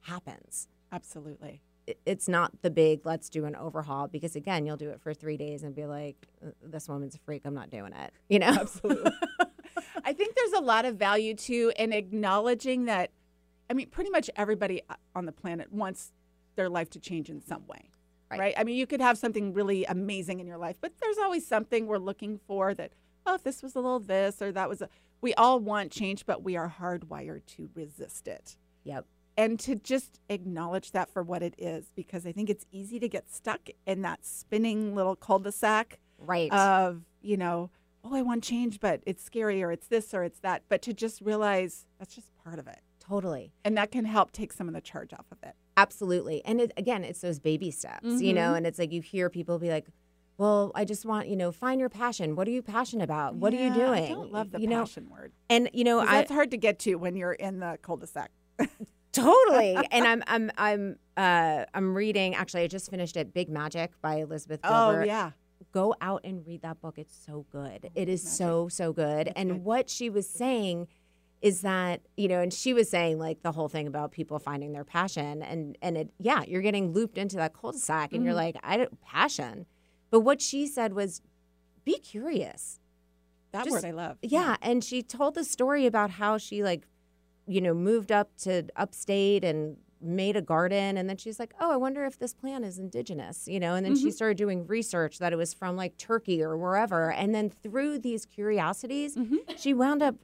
happens. 0.03 0.69
Absolutely. 0.93 1.63
It's 2.05 2.29
not 2.29 2.63
the 2.63 2.71
big, 2.71 3.07
let's 3.07 3.29
do 3.29 3.45
an 3.47 3.57
overhaul 3.57 4.09
because 4.09 4.37
again, 4.37 4.67
you'll 4.67 4.77
do 4.77 4.91
it 4.91 5.01
for 5.01 5.15
three 5.15 5.37
days 5.39 5.63
and 5.63 5.75
be 5.75 5.87
like, 5.87 6.17
"Uh, 6.45 6.51
this 6.63 6.87
woman's 6.89 7.15
a 7.15 7.19
freak. 7.19 7.43
I'm 7.45 7.55
not 7.55 7.71
doing 7.71 7.93
it, 7.95 8.13
you 8.29 8.39
know? 8.39 8.49
Absolutely. 8.49 9.11
I 10.05 10.13
think 10.13 10.35
there's 10.37 10.53
a 10.53 10.61
lot 10.61 10.85
of 10.85 10.97
value 10.97 11.35
too 11.35 11.73
in 11.77 11.93
acknowledging 11.93 12.85
that. 12.87 13.11
I 13.71 13.75
mean, 13.75 13.89
pretty 13.89 14.11
much 14.11 14.31
everybody 14.37 14.83
uh, 14.89 14.95
on 15.15 15.27
the 15.27 15.33
planet 15.33 15.73
wants 15.73 16.13
their 16.57 16.69
life 16.69 16.91
to 16.91 17.01
change 17.01 17.29
in 17.31 17.41
some 17.41 17.67
way, 17.67 17.91
Right. 18.31 18.41
right? 18.41 18.55
I 18.57 18.65
mean, 18.65 18.77
you 18.77 18.87
could 18.87 19.01
have 19.01 19.17
something 19.19 19.53
really 19.55 19.85
amazing 19.85 20.41
in 20.41 20.47
your 20.47 20.59
life, 20.59 20.77
but 20.81 20.93
there's 21.01 21.19
always 21.19 21.47
something 21.47 21.87
we're 21.87 21.99
looking 21.99 22.39
for 22.47 22.75
that. 22.75 22.93
Oh, 23.27 23.35
if 23.35 23.43
this 23.43 23.63
was 23.63 23.75
a 23.77 23.81
little 23.81 24.01
this 24.01 24.41
or 24.43 24.53
that 24.53 24.69
was 24.69 24.81
a. 24.83 24.89
We 25.21 25.35
all 25.35 25.59
want 25.61 25.91
change, 25.93 26.25
but 26.27 26.43
we 26.45 26.57
are 26.57 26.73
hardwired 26.81 27.45
to 27.57 27.69
resist 27.75 28.27
it. 28.29 28.57
yep. 28.85 29.05
and 29.37 29.59
to 29.61 29.75
just 29.77 30.19
acknowledge 30.29 30.93
that 30.93 31.09
for 31.11 31.23
what 31.23 31.43
it 31.43 31.55
is 31.59 31.91
because 31.95 32.27
i 32.27 32.33
think 32.33 32.49
it's 32.51 32.65
easy 32.73 32.99
to 32.99 33.09
get 33.09 33.31
stuck 33.31 33.69
in 33.87 34.03
that 34.03 34.25
spinning 34.25 34.95
little 34.97 35.15
cul-de-sac 35.15 35.99
Right. 36.19 36.51
of 36.53 37.03
you 37.23 37.37
know 37.37 37.71
oh 38.03 38.15
i 38.17 38.23
want 38.23 38.43
change 38.43 38.81
but 38.81 39.01
it's 39.07 39.23
scary 39.23 39.63
or 39.63 39.71
it's 39.71 39.87
this 39.89 40.13
or 40.15 40.25
it's 40.25 40.41
that 40.41 40.63
but 40.69 40.83
to 40.83 40.93
just 40.95 41.21
realize 41.21 41.87
that's 41.99 42.15
just 42.15 42.33
part 42.43 42.59
of 42.59 42.67
it 42.67 42.81
totally. 43.09 43.53
and 43.65 43.77
that 43.77 43.91
can 43.91 44.05
help 44.05 44.33
take 44.33 44.53
some 44.53 44.69
of 44.69 44.75
the 44.75 44.81
charge 44.81 45.13
off 45.13 45.27
of 45.33 45.39
it 45.43 45.55
Absolutely. 45.79 46.45
And 46.45 46.61
it, 46.61 46.73
again, 46.77 47.05
it's 47.05 47.21
those 47.21 47.39
baby 47.39 47.71
steps, 47.71 48.21
you 48.21 48.33
know, 48.33 48.55
and 48.55 48.67
it's 48.67 48.81
like 48.81 48.91
you 48.91 49.01
hear 49.01 49.31
people 49.31 49.61
be 49.61 49.71
like, 49.71 49.87
well, 50.37 50.73
I 50.75 50.85
just 50.85 51.07
want, 51.07 51.29
you 51.29 51.37
know, 51.37 51.53
find 51.53 51.79
your 51.79 51.89
passion. 51.89 52.35
What 52.35 52.49
are 52.49 52.51
you 52.51 52.63
passionate 52.63 53.05
about? 53.05 53.37
What 53.37 53.55
are 53.55 53.59
you 53.59 53.73
doing? 53.73 54.05
i 54.05 54.09
don't 54.09 54.33
love 54.33 54.51
the 54.51 54.61
you 54.61 54.67
know, 54.67 54.81
passion 54.81 55.09
word 55.09 55.33
and 55.49 55.71
you 55.73 55.85
know, 55.85 56.01
I 56.01 56.07
that's 56.07 56.33
hard 56.33 56.51
to 56.51 56.57
get 56.57 56.81
to 56.81 56.97
when 56.97 57.15
you're 57.15 57.33
in 57.33 57.61
the 57.61 57.79
cul-de-sac 57.81 58.33
totally. 59.13 59.77
and 59.93 60.05
I'm, 60.05 60.25
I'm, 60.27 60.51
I'm, 60.59 60.97
uh, 61.17 61.65
I'm 61.73 61.95
reading. 61.95 62.35
Actually, 62.35 62.65
I 62.65 62.67
just 62.67 62.91
finished 62.91 63.17
it, 63.17 63.33
Big 63.33 63.49
Magic 63.49 63.93
by 64.03 64.17
Elizabeth 64.17 64.63
Gilbert. 64.63 65.03
oh 65.03 65.05
yeah 65.05 65.31
Go 65.73 65.95
out 66.01 66.23
and 66.25 66.47
read 66.47 66.63
that 66.63 66.81
book. 66.81 66.99
It's 66.99 67.17
so 67.27 67.45
good. 67.51 67.91
It 67.95 68.09
is 68.09 68.23
so, 68.23 68.69
so 68.69 68.93
good. 68.93 69.33
And 69.37 69.65
what 69.65 69.91
she 69.91 70.09
was 70.09 70.29
saying 70.29 70.89
is 71.41 71.61
that 71.63 72.01
you 72.17 72.27
know 72.29 72.41
and 72.41 72.53
she 72.53 72.75
was 72.75 72.91
saying 72.91 73.19
like 73.19 73.43
the 73.43 73.53
whole 73.53 73.69
thing 73.69 73.87
about 73.87 74.11
people 74.11 74.39
finding 74.39 74.73
their 74.73 74.85
passion 74.85 75.43
and 75.43 75.79
and 75.81 75.97
it 75.97 76.11
yeah 76.19 76.43
you're 76.47 76.63
getting 76.63 76.93
looped 76.93 77.17
into 77.17 77.37
that 77.37 77.53
cul-de-sac 77.55 78.13
and 78.13 78.25
you're 78.25 78.33
Mhm. 78.33 78.37
like 78.37 78.57
i 78.63 78.77
don't 78.77 79.01
passion. 79.01 79.67
But 80.11 80.21
what 80.21 80.41
she 80.41 80.67
said 80.67 80.95
was 80.95 81.21
be 81.85 81.99
curious. 81.99 82.81
That 83.53 83.65
Just- 83.65 83.73
word 83.75 83.85
i 83.85 83.91
love. 83.93 84.19
Yeah 84.23 84.57
and 84.63 84.83
she 84.83 85.03
told 85.03 85.35
the 85.35 85.45
story 85.45 85.87
about 85.87 86.11
how 86.11 86.39
she 86.39 86.63
like 86.63 86.87
you 87.47 87.61
know 87.61 87.73
moved 87.75 88.11
up 88.13 88.37
to 88.39 88.65
upstate 88.77 89.45
and 89.45 89.77
made 90.01 90.37
a 90.37 90.43
garden 90.43 90.97
and 90.97 91.09
then 91.09 91.17
she's 91.17 91.39
like 91.41 91.53
oh 91.61 91.73
i 91.73 91.77
wonder 91.77 92.05
if 92.05 92.19
this 92.19 92.33
plant 92.33 92.65
is 92.65 92.79
indigenous 92.79 93.49
you 93.49 93.59
know 93.59 93.75
and 93.75 93.85
then 93.85 93.97
she 93.97 94.13
started 94.13 94.37
doing 94.37 94.65
research 94.67 95.19
that 95.19 95.33
it 95.33 95.37
was 95.37 95.53
from 95.53 95.75
like 95.77 95.97
turkey 95.97 96.41
or 96.41 96.57
wherever 96.57 97.11
and 97.11 97.35
then 97.35 97.51
through 97.51 97.99
these 97.99 98.25
curiosities 98.25 99.17
Mhm. 99.17 99.39
she 99.57 99.75
wound 99.75 100.01
up 100.03 100.15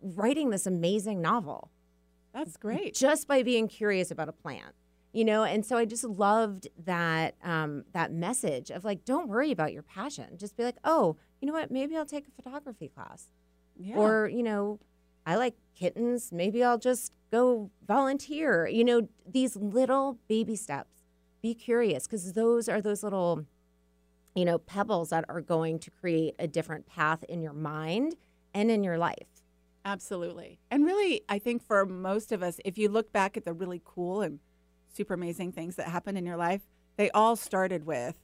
writing 0.00 0.50
this 0.50 0.66
amazing 0.66 1.20
novel. 1.20 1.70
That's 2.32 2.56
great. 2.56 2.94
Just 2.94 3.26
by 3.26 3.42
being 3.42 3.66
curious 3.68 4.10
about 4.10 4.28
a 4.28 4.32
plant 4.32 4.74
you 5.16 5.24
know? 5.24 5.44
And 5.44 5.64
so 5.64 5.78
i 5.78 5.86
just 5.86 6.04
loved 6.04 6.68
that 6.84 7.36
um, 7.42 7.84
that 7.92 8.12
message 8.12 8.70
of 8.70 8.84
like 8.84 9.06
don't 9.06 9.28
worry 9.28 9.50
about 9.50 9.72
your 9.72 9.82
passion. 9.82 10.36
Just 10.36 10.56
be 10.58 10.62
like 10.62 10.76
oh 10.84 11.16
you 11.40 11.46
know 11.46 11.54
what? 11.54 11.70
Maybe 11.70 11.96
i'll 11.96 12.04
take 12.04 12.26
a 12.28 12.42
photography 12.42 12.88
class. 12.88 13.28
Yeah. 13.78 13.96
or 13.96 14.28
you 14.28 14.42
know 14.42 14.78
i 15.24 15.36
like 15.36 15.54
kittens. 15.74 16.32
Maybe 16.32 16.62
i'll 16.62 16.78
just 16.78 17.12
go 17.32 17.70
volunteer. 17.88 18.66
You 18.66 18.84
know 18.84 19.08
these 19.26 19.56
little 19.56 20.18
baby 20.28 20.54
steps. 20.54 21.02
Be 21.40 21.54
curious 21.54 22.06
because 22.06 22.34
those 22.34 22.68
are 22.68 22.82
those 22.82 23.02
little 23.02 23.46
you 24.34 24.44
know 24.44 24.58
pebbles 24.58 25.08
that 25.08 25.24
are 25.30 25.40
going 25.40 25.78
to 25.78 25.90
create 25.90 26.34
a 26.38 26.46
different 26.46 26.86
path 26.86 27.24
in 27.26 27.40
your 27.40 27.54
mind 27.54 28.16
and 28.52 28.70
in 28.70 28.84
your 28.84 28.98
life 28.98 29.35
Absolutely. 29.86 30.58
And 30.70 30.84
really, 30.84 31.22
I 31.28 31.38
think 31.38 31.62
for 31.62 31.86
most 31.86 32.32
of 32.32 32.42
us, 32.42 32.58
if 32.64 32.76
you 32.76 32.88
look 32.88 33.12
back 33.12 33.36
at 33.36 33.44
the 33.44 33.52
really 33.52 33.80
cool 33.84 34.20
and 34.20 34.40
super 34.92 35.14
amazing 35.14 35.52
things 35.52 35.76
that 35.76 35.86
happened 35.86 36.18
in 36.18 36.26
your 36.26 36.36
life, 36.36 36.62
they 36.96 37.08
all 37.12 37.36
started 37.36 37.86
with 37.86 38.16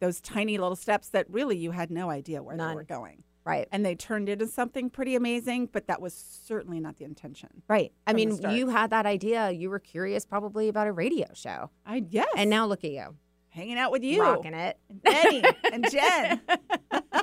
those 0.00 0.20
tiny 0.20 0.56
little 0.56 0.74
steps 0.74 1.10
that 1.10 1.26
really 1.28 1.56
you 1.56 1.70
had 1.70 1.90
no 1.90 2.10
idea 2.10 2.42
where 2.42 2.56
they 2.56 2.74
were 2.74 2.82
going. 2.82 3.22
right 3.44 3.68
And 3.70 3.84
they 3.84 3.94
turned 3.94 4.28
into 4.28 4.46
something 4.46 4.88
pretty 4.88 5.14
amazing, 5.14 5.68
but 5.70 5.86
that 5.86 6.00
was 6.00 6.14
certainly 6.14 6.80
not 6.80 6.96
the 6.96 7.04
intention. 7.04 7.62
Right. 7.68 7.92
I 8.06 8.14
mean, 8.14 8.40
you 8.50 8.68
had 8.68 8.90
that 8.90 9.04
idea. 9.04 9.50
You 9.50 9.68
were 9.68 9.78
curious 9.78 10.24
probably 10.24 10.68
about 10.68 10.86
a 10.86 10.92
radio 10.92 11.26
show. 11.34 11.70
I 11.84 12.04
yes. 12.08 12.26
And 12.36 12.48
now 12.48 12.66
look 12.66 12.84
at 12.84 12.90
you. 12.90 13.16
hanging 13.50 13.78
out 13.78 13.92
with 13.92 14.02
you. 14.02 14.22
Rocking 14.22 14.54
it. 14.54 14.78
And 14.88 15.02
Benny 15.02 15.42
and 15.72 15.90
Jen. 15.90 16.40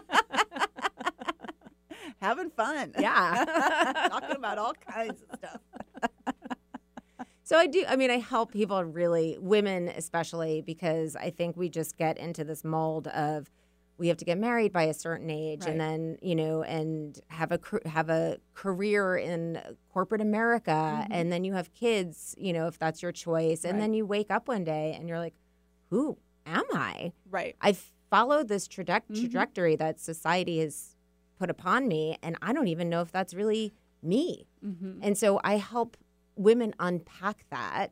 Having 2.22 2.52
fun. 2.52 2.94
Yeah. 3.00 3.46
Talking 4.10 4.36
about 4.36 4.58
all 4.58 4.74
kinds 4.90 5.22
of 5.30 5.38
stuff. 5.40 5.62
So 7.44 7.58
I 7.58 7.66
do, 7.66 7.84
I 7.88 7.96
mean, 7.96 8.12
I 8.12 8.20
help 8.20 8.52
people 8.52 8.84
really, 8.84 9.36
women 9.40 9.88
especially, 9.88 10.62
because 10.62 11.16
I 11.16 11.32
think 11.32 11.58
we 11.58 11.68
just 11.68 11.98
get 11.98 12.18
into 12.20 12.44
this 12.44 12.64
mold 12.64 13.08
of 13.08 13.50
we 13.98 14.08
have 14.08 14.18
to 14.18 14.26
get 14.26 14.38
married 14.38 14.72
by 14.72 14.84
a 14.84 14.94
certain 14.94 15.30
age 15.32 15.62
Right. 15.62 15.72
and 15.72 15.82
then, 15.82 16.18
you 16.22 16.36
know, 16.36 16.62
and 16.64 17.20
have 17.28 17.52
a 17.52 17.60
have 17.86 18.10
a 18.10 18.38
career 18.54 19.18
in 19.18 19.60
corporate 19.92 20.22
America 20.22 20.72
Mm-hmm. 20.72 21.12
and 21.12 21.32
then 21.34 21.44
you 21.44 21.54
have 21.54 21.74
kids, 21.74 22.36
you 22.38 22.54
know, 22.54 22.68
if 22.68 22.78
that's 22.78 23.02
your 23.02 23.12
choice. 23.12 23.64
And 23.66 23.74
Right. 23.74 23.80
then 23.82 23.94
you 23.94 24.06
wake 24.06 24.30
up 24.30 24.48
one 24.48 24.64
day 24.64 24.96
and 24.98 25.10
you're 25.10 25.20
like, 25.20 25.34
who 25.90 26.18
am 26.46 26.64
I? 26.74 27.12
Right. 27.30 27.56
I 27.62 27.76
followed 28.12 28.48
this 28.48 28.68
traje- 28.68 29.02
Mhm. 29.10 29.20
trajectory 29.22 29.76
that 29.78 30.00
society 30.00 30.60
has 30.60 30.96
put 31.40 31.50
upon 31.50 31.88
me, 31.88 32.18
and 32.22 32.36
I 32.42 32.52
don't 32.54 32.68
even 32.68 32.90
know 32.90 33.02
if 33.02 33.12
that's 33.12 33.34
really 33.34 33.74
me. 34.04 34.48
Mm-hmm. 34.66 35.00
And 35.02 35.18
so 35.18 35.40
I 35.44 35.58
help 35.58 35.98
women 36.36 36.74
unpack 36.80 37.46
that 37.50 37.92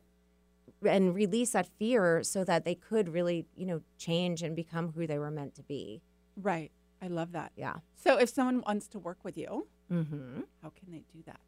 and 0.86 1.14
release 1.14 1.50
that 1.52 1.66
fear 1.78 2.22
so 2.22 2.44
that 2.44 2.64
they 2.64 2.74
could 2.74 3.08
really, 3.08 3.46
you 3.56 3.66
know, 3.66 3.80
change 3.98 4.42
and 4.42 4.54
become 4.54 4.92
who 4.92 5.06
they 5.06 5.18
were 5.18 5.30
meant 5.30 5.54
to 5.56 5.62
be. 5.62 6.02
Right. 6.40 6.70
I 7.02 7.08
love 7.08 7.32
that. 7.32 7.52
Yeah. 7.56 7.76
So 7.96 8.16
if 8.18 8.28
someone 8.28 8.62
wants 8.66 8.86
to 8.88 8.98
work 8.98 9.18
with 9.24 9.36
you, 9.36 9.66
Mm-hmm. 9.92 10.42
how 10.62 10.68
can 10.68 10.92
they 10.92 11.02
do 11.14 11.22
that? 11.24 11.40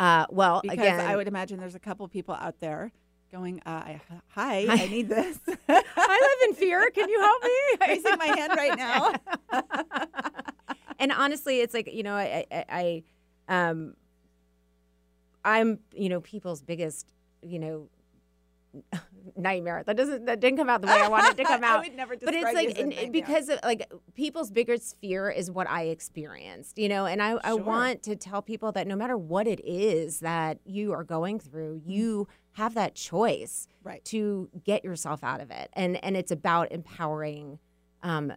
Uh, 0.00 0.26
well, 0.30 0.60
Because 0.62 0.78
again, 0.78 0.98
I 1.00 1.14
would 1.14 1.28
imagine 1.28 1.60
there's 1.60 1.74
a 1.74 1.78
couple 1.80 2.08
people 2.08 2.34
out 2.34 2.58
there 2.60 2.90
going, 3.30 3.60
uh, 3.66 3.70
I, 3.70 4.00
"Hi, 4.28 4.64
Hi. 4.66 4.82
I 4.84 4.86
need 4.86 5.08
this." 5.10 5.38
I 5.68 6.28
live 6.38 6.48
in 6.48 6.54
fear. 6.54 6.88
Can 6.90 7.08
you 7.10 7.20
help 7.20 7.42
me? 7.42 7.50
Raising 7.88 8.16
my 8.18 8.26
hand 8.26 8.52
right 8.56 8.76
now. 8.78 9.12
and 10.98 11.12
honestly, 11.12 11.60
it's 11.60 11.74
like 11.74 11.92
you 11.92 12.02
know, 12.02 12.14
I, 12.14 12.44
I, 12.50 13.02
I, 13.48 13.68
um, 13.68 13.94
I'm 15.44 15.78
you 15.94 16.08
know 16.08 16.20
people's 16.20 16.62
biggest 16.62 17.06
you 17.42 17.58
know 17.58 17.88
nightmare. 19.36 19.82
That 19.86 19.96
doesn't 19.96 20.26
that 20.26 20.40
didn't 20.40 20.58
come 20.58 20.68
out 20.68 20.80
the 20.80 20.86
way 20.88 21.00
I 21.00 21.08
wanted 21.08 21.30
it 21.32 21.36
to 21.38 21.44
come 21.48 21.64
I 21.64 21.68
out. 21.68 21.82
would 21.84 21.94
never 21.96 22.16
but 22.16 22.34
it's 22.34 22.52
like 22.54 22.68
as 22.68 22.74
a 22.76 22.80
and- 22.80 22.90
nightmare. 22.90 23.10
because 23.12 23.48
of, 23.48 23.58
like 23.62 23.90
people's 24.14 24.50
biggest 24.50 24.96
fear 25.00 25.30
is 25.30 25.50
what 25.50 25.68
I 25.68 25.84
experienced, 25.84 26.78
you 26.78 26.88
know, 26.88 27.06
and 27.06 27.22
I, 27.22 27.36
I 27.44 27.54
want 27.54 28.02
to 28.04 28.16
tell 28.16 28.42
people 28.42 28.72
that 28.72 28.86
no 28.86 28.96
matter 28.96 29.16
what 29.16 29.46
it 29.46 29.60
is 29.64 30.20
that 30.20 30.58
you 30.64 30.92
are 30.92 31.04
going 31.04 31.38
through, 31.38 31.82
you 31.84 32.28
have 32.52 32.74
that 32.74 32.94
choice 32.94 33.68
Mm-hmm. 33.70 33.88
Right. 33.88 34.04
to 34.06 34.48
get 34.64 34.82
yourself 34.84 35.22
out 35.22 35.40
of 35.40 35.52
it, 35.52 35.70
and 35.74 36.02
and 36.04 36.16
it's 36.16 36.32
about 36.32 36.72
empowering 36.72 37.60
um, 38.02 38.32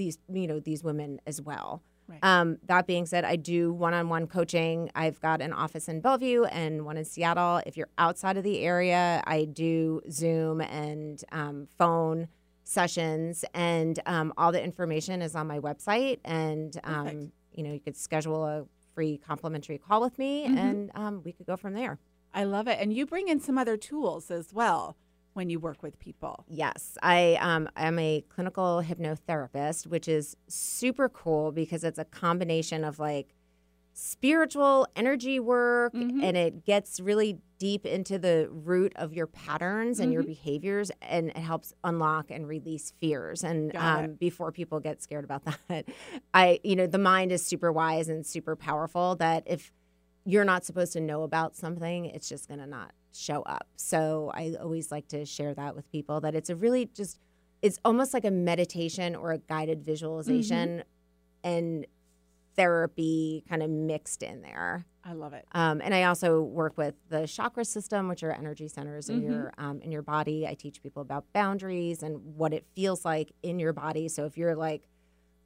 these 0.00 0.16
you 0.32 0.46
know 0.46 0.58
these 0.60 0.82
women 0.82 1.20
as 1.26 1.40
well. 1.42 1.82
Right. 2.08 2.18
Um, 2.24 2.58
that 2.66 2.86
being 2.88 3.06
said, 3.06 3.24
I 3.24 3.36
do 3.36 3.72
one-on-one 3.72 4.26
coaching. 4.26 4.90
I've 4.96 5.20
got 5.20 5.40
an 5.40 5.52
office 5.52 5.86
in 5.88 6.00
Bellevue 6.00 6.42
and 6.44 6.84
one 6.84 6.96
in 6.96 7.04
Seattle. 7.04 7.60
If 7.66 7.76
you're 7.76 7.92
outside 7.98 8.36
of 8.36 8.42
the 8.42 8.58
area, 8.72 9.22
I 9.26 9.44
do 9.44 10.00
Zoom 10.10 10.60
and 10.60 11.22
um, 11.30 11.68
phone 11.78 12.26
sessions, 12.64 13.44
and 13.54 14.00
um, 14.06 14.32
all 14.36 14.50
the 14.52 14.62
information 14.62 15.22
is 15.22 15.34
on 15.36 15.46
my 15.46 15.58
website. 15.60 16.18
And 16.24 16.78
um, 16.84 17.32
you 17.52 17.62
know, 17.62 17.72
you 17.72 17.80
could 17.80 17.96
schedule 17.96 18.44
a 18.44 18.64
free 18.94 19.18
complimentary 19.18 19.78
call 19.78 20.00
with 20.00 20.18
me, 20.18 20.46
Mhm. 20.48 20.56
and 20.58 20.90
um, 20.94 21.22
we 21.24 21.32
could 21.32 21.46
go 21.46 21.56
from 21.56 21.74
there. 21.74 21.98
I 22.32 22.44
love 22.44 22.66
it. 22.68 22.78
And 22.80 22.92
you 22.92 23.06
bring 23.06 23.28
in 23.28 23.40
some 23.40 23.58
other 23.58 23.76
tools 23.76 24.30
as 24.30 24.52
well 24.52 24.96
when 25.34 25.48
you 25.50 25.58
work 25.60 25.82
with 25.82 25.98
people. 25.98 26.44
Yes, 26.48 26.98
I 27.02 27.36
um, 27.40 27.68
am 27.76 27.98
a 27.98 28.24
clinical 28.28 28.82
hypnotherapist, 28.84 29.86
which 29.86 30.08
is 30.08 30.36
super 30.48 31.08
cool 31.08 31.52
because 31.52 31.84
it's 31.84 31.98
a 31.98 32.04
combination 32.04 32.84
of 32.84 32.98
like 32.98 33.34
spiritual 33.92 34.86
energy 34.96 35.38
work 35.40 35.92
Mhm. 35.92 36.22
and 36.22 36.36
it 36.36 36.64
gets 36.64 37.00
really 37.00 37.38
deep 37.58 37.84
into 37.84 38.18
the 38.18 38.48
root 38.50 38.92
of 38.96 39.12
your 39.12 39.26
patterns 39.26 40.00
and 40.00 40.12
your 40.12 40.22
Mhm. 40.22 40.26
behaviors 40.28 40.90
and 41.02 41.28
it 41.30 41.36
helps 41.36 41.74
unlock 41.84 42.30
and 42.30 42.46
release 42.48 42.92
fears 43.00 43.44
and 43.44 43.76
um, 43.76 44.14
before 44.14 44.52
people 44.52 44.80
get 44.80 45.02
scared 45.02 45.24
about 45.24 45.42
that 45.68 45.84
i 46.32 46.58
you 46.62 46.74
know 46.76 46.86
the 46.86 46.98
mind 46.98 47.30
is 47.32 47.44
super 47.44 47.70
wise 47.70 48.08
and 48.08 48.24
super 48.24 48.56
powerful 48.56 49.16
that 49.16 49.42
if 49.46 49.72
you're 50.24 50.44
not 50.44 50.64
supposed 50.64 50.92
to 50.94 51.00
know 51.00 51.22
about 51.24 51.54
something 51.56 52.06
it's 52.06 52.28
just 52.28 52.48
going 52.48 52.60
to 52.60 52.66
not 52.66 52.92
show 53.12 53.42
up 53.42 53.66
so 53.76 54.30
i 54.34 54.54
always 54.60 54.90
like 54.90 55.06
to 55.08 55.24
share 55.24 55.52
that 55.54 55.74
with 55.74 55.90
people 55.90 56.20
that 56.20 56.34
it's 56.34 56.50
a 56.50 56.56
really 56.56 56.86
just 56.86 57.18
it's 57.62 57.78
almost 57.84 58.14
like 58.14 58.24
a 58.24 58.30
meditation 58.30 59.14
or 59.14 59.32
a 59.32 59.38
guided 59.38 59.82
visualization 59.84 60.82
and 61.44 61.86
therapy 62.56 63.44
kind 63.48 63.62
of 63.62 63.70
mixed 63.70 64.22
in 64.22 64.42
there 64.42 64.84
I 65.02 65.12
love 65.14 65.32
it. 65.32 65.46
um, 65.52 65.80
and 65.82 65.94
I 65.94 66.02
also 66.04 66.42
work 66.42 66.76
with 66.76 66.94
the 67.08 67.26
chakra 67.26 67.64
system, 67.64 68.06
which 68.06 68.22
are 68.22 68.32
energy 68.32 68.68
centers 68.68 69.08
in 69.08 69.22
Mhm. 69.22 69.24
your 69.24 69.52
um, 69.56 69.80
in 69.80 69.90
your 69.90 70.02
body. 70.02 70.46
I 70.46 70.52
teach 70.52 70.82
people 70.82 71.00
about 71.00 71.24
boundaries 71.32 72.02
and 72.02 72.36
what 72.36 72.52
it 72.52 72.66
feels 72.76 73.02
like 73.02 73.32
in 73.42 73.58
your 73.58 73.72
body. 73.72 74.08
So 74.08 74.26
if 74.26 74.36
you're 74.36 74.54
like, 74.54 74.86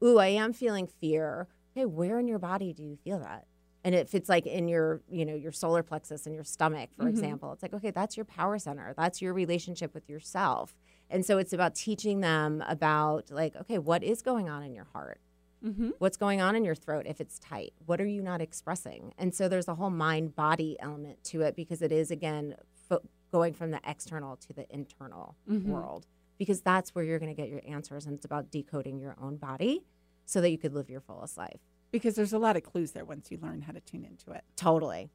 "Ooh, 0.03 0.19
I 0.19 0.27
am 0.27 0.53
feeling 0.53 0.89
fear," 0.89 1.47
okay, 1.71 1.87
where 1.87 2.19
in 2.19 2.27
your 2.27 2.41
body 2.41 2.73
do 2.73 2.83
you 2.83 2.97
feel 2.97 3.21
that? 3.21 3.47
And 3.85 3.95
if 3.95 4.15
it's 4.15 4.29
like 4.31 4.47
in 4.47 4.67
your, 4.67 5.03
you 5.11 5.27
know, 5.27 5.35
your 5.35 5.53
solar 5.53 5.83
plexus 5.83 6.25
and 6.27 6.35
your 6.35 6.45
stomach, 6.45 6.91
for 6.97 7.05
Mhm. 7.05 7.11
example, 7.11 7.53
it's 7.53 7.63
like, 7.63 7.75
okay, 7.75 7.91
that's 7.91 8.17
your 8.17 8.25
power 8.25 8.59
center. 8.59 8.95
That's 8.97 9.21
your 9.21 9.35
relationship 9.35 9.93
with 9.93 10.09
yourself. 10.09 10.75
And 11.11 11.25
so 11.25 11.37
it's 11.39 11.53
about 11.53 11.75
teaching 11.75 12.21
them 12.21 12.65
about 12.67 13.31
like, 13.31 13.55
okay, 13.57 13.79
what 13.79 14.03
is 14.03 14.23
going 14.23 14.49
on 14.49 14.63
in 14.63 14.75
your 14.75 14.85
heart? 14.87 15.21
Mm-hmm. 15.65 15.91
what's 15.99 16.19
going 16.19 16.43
on 16.43 16.55
in 16.57 16.63
your 16.63 16.75
throat 16.75 17.07
if 17.07 17.23
it's 17.23 17.39
tight 17.39 17.73
what 17.87 17.99
are 17.99 18.05
you 18.05 18.21
not 18.21 18.43
expressing 18.43 19.15
and 19.17 19.35
so 19.35 19.49
there's 19.49 19.67
a 19.67 19.75
whole 19.77 19.89
mind 19.89 20.37
body 20.37 20.77
element 20.79 21.25
to 21.25 21.41
it 21.41 21.57
because 21.57 21.81
it 21.81 21.91
is 21.91 22.11
again 22.11 22.55
fo- 22.87 23.01
going 23.33 23.55
from 23.55 23.71
the 23.71 23.81
external 23.87 24.37
to 24.37 24.53
the 24.53 24.67
internal 24.69 25.37
Mhm. 25.49 25.65
world 25.69 26.07
because 26.37 26.61
that's 26.61 26.95
where 26.95 27.03
you're 27.03 27.19
going 27.19 27.35
to 27.35 27.41
get 27.43 27.49
your 27.49 27.63
answers 27.67 28.05
and 28.05 28.15
it's 28.15 28.27
about 28.27 28.51
decoding 28.51 28.99
your 28.99 29.17
own 29.19 29.37
body 29.39 29.87
so 30.27 30.43
that 30.43 30.51
you 30.51 30.59
could 30.59 30.75
live 30.75 30.91
your 30.91 31.01
fullest 31.01 31.39
life 31.39 31.63
Because 31.95 32.15
there's 32.17 32.33
a 32.33 32.39
lot 32.47 32.57
of 32.57 32.63
clues 32.65 32.91
there 32.93 33.05
once 33.05 33.31
you 33.31 33.39
learn 33.41 33.61
how 33.63 33.73
to 33.73 33.81
tune 33.81 34.05
into 34.05 34.33
it. 34.33 34.43
totally 34.57 35.11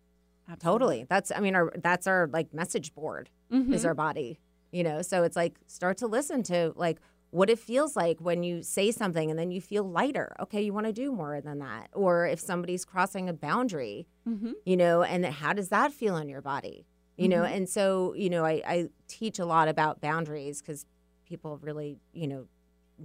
totally 0.60 1.06
that's 1.08 1.32
i 1.36 1.40
mean 1.40 1.54
our 1.56 1.72
that's 1.78 2.08
our 2.08 2.28
like 2.34 2.52
message 2.54 2.94
board 2.96 3.30
Mhm. 3.52 3.72
is 3.74 3.86
our 3.86 3.94
body 3.94 4.40
you 4.72 4.84
know 4.84 5.04
so 5.04 5.22
it's 5.24 5.36
like 5.36 5.60
start 5.68 5.98
to 5.98 6.08
listen 6.08 6.42
to 6.44 6.74
like 6.76 6.98
what 7.30 7.52
it 7.52 7.60
feels 7.60 7.96
like 7.96 8.20
when 8.20 8.42
you 8.42 8.64
say 8.64 8.90
something 8.92 9.30
and 9.30 9.38
then 9.38 9.52
you 9.52 9.62
feel 9.62 9.84
lighter 9.84 10.36
okay 10.40 10.62
you 10.64 10.74
want 10.74 10.88
to 10.88 10.94
do 10.94 11.12
more 11.12 11.40
than 11.40 11.60
that 11.60 11.90
or 11.94 12.26
if 12.26 12.40
somebody's 12.40 12.84
crossing 12.84 13.30
a 13.30 13.34
boundary 13.34 14.08
Mhm. 14.28 14.54
you 14.66 14.76
know 14.76 15.04
and 15.04 15.24
how 15.26 15.54
does 15.54 15.70
that 15.70 15.92
feel 15.94 16.18
in 16.18 16.28
your 16.28 16.42
body 16.42 16.88
you 17.16 17.28
know 17.28 17.44
Mhm. 17.44 17.56
and 17.56 17.70
so 17.70 18.14
you 18.16 18.30
know 18.32 18.44
i, 18.44 18.56
I 18.76 18.90
teach 19.08 19.38
a 19.38 19.46
lot 19.46 19.68
about 19.68 20.02
boundaries 20.02 20.62
because 20.62 20.84
people 21.26 21.58
really 21.62 22.00
you 22.12 22.28
know 22.28 22.48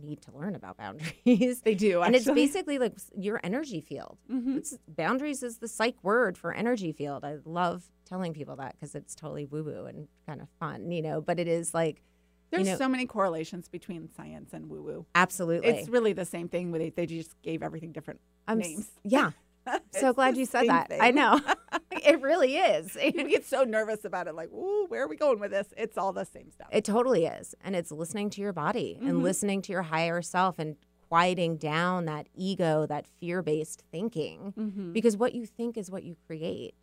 need 0.03 0.21
to 0.23 0.33
learn 0.33 0.55
about 0.55 0.77
boundaries 0.77 1.61
They 1.63 1.75
do. 1.75 2.03
and 2.03 2.15
it's 2.15 2.27
basically 2.31 2.79
like 2.79 2.95
your 3.17 3.41
energy 3.45 3.81
field 3.81 4.19
Mhm. 4.31 4.57
it's 4.59 4.79
boundaries 4.89 5.43
is 5.43 5.59
the 5.59 5.69
psych 5.69 5.97
word 6.03 6.37
for 6.39 6.53
energy 6.53 6.93
field 6.93 7.25
i 7.25 7.37
love 7.45 7.85
telling 8.05 8.33
people 8.35 8.57
that 8.57 8.73
because 8.75 8.95
it's 8.95 9.15
totally 9.15 9.45
woo 9.47 9.63
woo 9.65 9.85
and 9.87 10.09
kind 10.27 10.41
of 10.41 10.49
fun 10.61 10.91
you 10.91 11.03
know 11.03 11.21
but 11.21 11.39
it 11.39 11.49
is 11.49 11.73
like 11.75 12.03
There's 12.51 12.67
know- 12.67 12.77
so 12.77 12.89
many 12.89 13.07
correlations 13.07 13.69
between 13.69 14.09
science 14.17 14.53
and 14.53 14.69
woo 14.69 14.83
woo. 14.83 15.07
absolutely 15.15 15.69
It's 15.69 15.89
really 15.89 16.13
the 16.13 16.25
same 16.25 16.49
thing. 16.49 16.71
Where 16.71 16.79
they, 16.79 16.91
they 16.91 17.07
just 17.07 17.41
gave 17.43 17.63
everything 17.63 17.93
different 17.93 18.21
I'm 18.47 18.59
names. 18.59 18.91
yeah 19.03 19.31
so 19.93 20.13
glad 20.13 20.37
you 20.37 20.47
said 20.47 20.67
that 20.69 20.89
i 21.01 21.11
know 21.11 21.41
it 21.93 22.21
really 22.21 22.57
is 22.57 22.97
you 23.03 23.13
get 23.29 23.45
so 23.47 23.63
nervous 23.65 24.05
about 24.05 24.27
it, 24.27 24.35
like, 24.35 24.51
ooh, 24.53 24.87
where 24.89 25.03
are 25.05 25.09
we 25.09 25.17
going 25.17 25.39
with 25.41 25.51
this? 25.51 25.69
It's 25.77 25.97
all 25.97 26.13
the 26.13 26.25
same 26.25 26.51
stuff. 26.51 26.69
It 26.73 26.85
totally 26.85 27.25
is. 27.27 27.55
And 27.65 27.75
it's 27.77 27.91
listening 27.91 28.31
to 28.31 28.41
your 28.41 28.53
body 28.53 28.99
Mhm. 29.01 29.09
and 29.09 29.23
listening 29.23 29.63
to 29.63 29.73
your 29.73 29.83
higher 29.83 30.21
self 30.23 30.59
and 30.59 30.77
quieting 31.09 31.57
down 31.57 32.05
that 32.07 32.29
ego, 32.35 32.87
that 32.87 33.07
fear 33.07 33.43
based 33.43 33.83
thinking. 33.91 34.53
Mhm. 34.57 34.93
Because 34.93 35.17
what 35.17 35.35
you 35.35 35.47
think 35.47 35.77
is 35.79 35.91
what 35.91 36.03
you 36.05 36.17
create. 36.27 36.75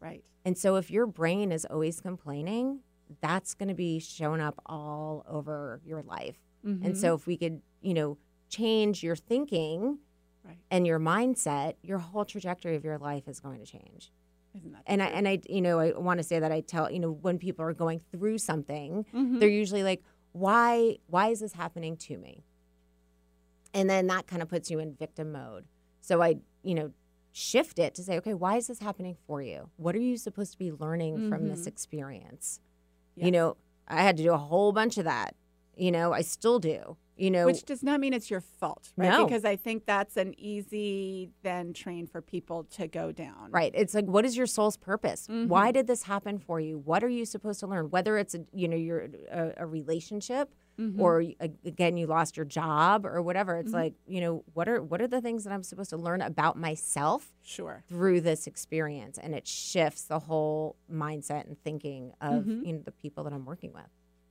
Right. 0.00 0.24
And 0.44 0.56
so 0.58 0.76
if 0.76 0.90
your 0.90 1.06
brain 1.06 1.52
is 1.52 1.64
always 1.66 2.00
complaining, 2.00 2.80
that's 3.20 3.54
going 3.54 3.68
to 3.68 3.74
be 3.74 3.98
showing 4.00 4.40
up 4.40 4.60
all 4.66 5.24
over 5.28 5.80
your 5.84 6.02
life. 6.02 6.38
And 6.64 6.82
Mhm. 6.94 6.96
so 6.96 7.14
if 7.14 7.26
we 7.26 7.36
could, 7.36 7.62
you 7.82 7.94
know, 7.94 8.18
change 8.48 9.02
your 9.02 9.16
thinking 9.16 9.98
right. 10.50 10.58
and 10.70 10.86
your 10.86 10.98
mindset, 10.98 11.74
your 11.82 11.98
whole 11.98 12.24
trajectory 12.24 12.76
of 12.76 12.84
your 12.84 12.98
life 12.98 13.26
is 13.28 13.40
going 13.40 13.58
to 13.58 13.66
change. 13.66 14.12
Isn't 14.54 14.72
that 14.72 14.82
And 14.86 15.02
I 15.02 15.06
and 15.06 15.26
I 15.28 15.40
you 15.48 15.60
know, 15.60 15.78
I 15.78 15.92
want 15.92 16.18
to 16.18 16.24
say 16.24 16.38
that 16.40 16.50
I 16.52 16.60
tell, 16.60 16.90
you 16.90 16.98
know, 17.00 17.10
when 17.12 17.38
people 17.38 17.64
are 17.64 17.72
going 17.72 18.00
through 18.12 18.38
something, 18.38 19.06
Mhm. 19.14 19.38
they're 19.40 19.48
usually 19.48 19.82
like 19.82 20.02
why 20.32 20.98
why 21.06 21.28
is 21.28 21.40
this 21.40 21.52
happening 21.54 21.96
to 21.96 22.16
me 22.18 22.44
and 23.74 23.88
then 23.88 24.06
that 24.08 24.26
kind 24.26 24.42
of 24.42 24.48
puts 24.48 24.70
you 24.70 24.78
in 24.78 24.94
victim 24.94 25.32
mode 25.32 25.64
so 26.00 26.22
i 26.22 26.36
you 26.62 26.74
know 26.74 26.92
shift 27.32 27.78
it 27.78 27.94
to 27.94 28.02
say 28.02 28.16
okay 28.16 28.34
why 28.34 28.56
is 28.56 28.66
this 28.68 28.78
happening 28.80 29.16
for 29.26 29.42
you 29.42 29.70
what 29.76 29.94
are 29.94 30.00
you 30.00 30.16
supposed 30.16 30.52
to 30.52 30.58
be 30.58 30.70
learning 30.72 31.28
from 31.28 31.48
this 31.48 31.62
Mhm. 31.64 31.66
experience 31.68 32.60
Yes. 33.16 33.26
you 33.26 33.32
know 33.32 33.56
i 33.88 34.02
had 34.02 34.16
to 34.16 34.22
do 34.22 34.32
a 34.32 34.38
whole 34.38 34.72
bunch 34.72 34.98
of 34.98 35.04
that 35.04 35.34
you 35.76 35.90
know 35.90 36.12
i 36.12 36.20
still 36.22 36.58
do 36.60 36.96
you 37.20 37.30
know 37.30 37.46
Which 37.46 37.64
does 37.64 37.82
not 37.82 38.00
mean 38.00 38.12
it's 38.14 38.30
your 38.30 38.40
fault, 38.40 38.92
right? 38.96 39.10
No. 39.10 39.26
Because 39.26 39.44
I 39.44 39.56
think 39.56 39.84
that's 39.86 40.16
an 40.16 40.34
easy 40.38 41.30
then 41.42 41.72
train 41.72 42.06
for 42.06 42.20
people 42.22 42.64
to 42.76 42.88
go 42.88 43.12
down. 43.12 43.50
Right. 43.50 43.72
It's 43.74 43.94
like, 43.94 44.06
what 44.06 44.24
is 44.24 44.36
your 44.36 44.46
soul's 44.46 44.76
purpose? 44.76 45.26
Why 45.28 45.70
Mhm. 45.70 45.74
did 45.74 45.86
this 45.86 46.04
happen 46.04 46.38
for 46.38 46.60
you? 46.60 46.78
What 46.78 47.04
are 47.04 47.08
you 47.08 47.24
supposed 47.26 47.60
to 47.60 47.66
learn? 47.66 47.90
Whether 47.90 48.16
it's 48.18 48.34
a, 48.34 48.44
you 48.52 48.68
know, 48.68 48.76
you're 48.76 49.08
a, 49.30 49.52
a 49.58 49.66
relationship, 49.66 50.54
Mhm. 50.78 50.98
or 50.98 51.22
again, 51.64 51.96
you 51.98 52.06
lost 52.06 52.36
your 52.38 52.46
job, 52.46 53.04
or 53.04 53.20
whatever. 53.20 53.56
It's 53.58 53.70
Mhm. 53.70 53.74
like, 53.74 53.94
you 54.06 54.20
know, 54.22 54.44
what 54.54 54.66
are 54.68 54.82
what 54.82 55.02
are 55.02 55.08
the 55.08 55.20
things 55.20 55.44
that 55.44 55.52
I'm 55.52 55.62
supposed 55.62 55.90
to 55.90 55.98
learn 55.98 56.22
about 56.22 56.56
myself 56.56 57.34
Sure. 57.42 57.84
through 57.88 58.22
this 58.22 58.46
experience? 58.46 59.18
And 59.18 59.34
it 59.34 59.46
shifts 59.46 60.04
the 60.04 60.20
whole 60.20 60.76
mindset 60.90 61.46
and 61.46 61.58
thinking 61.62 62.12
of 62.20 62.44
Mhm. 62.44 62.66
you 62.66 62.72
know 62.72 62.82
the 62.82 62.92
people 62.92 63.24
that 63.24 63.32
I'm 63.34 63.44
working 63.44 63.72
with. 63.74 63.90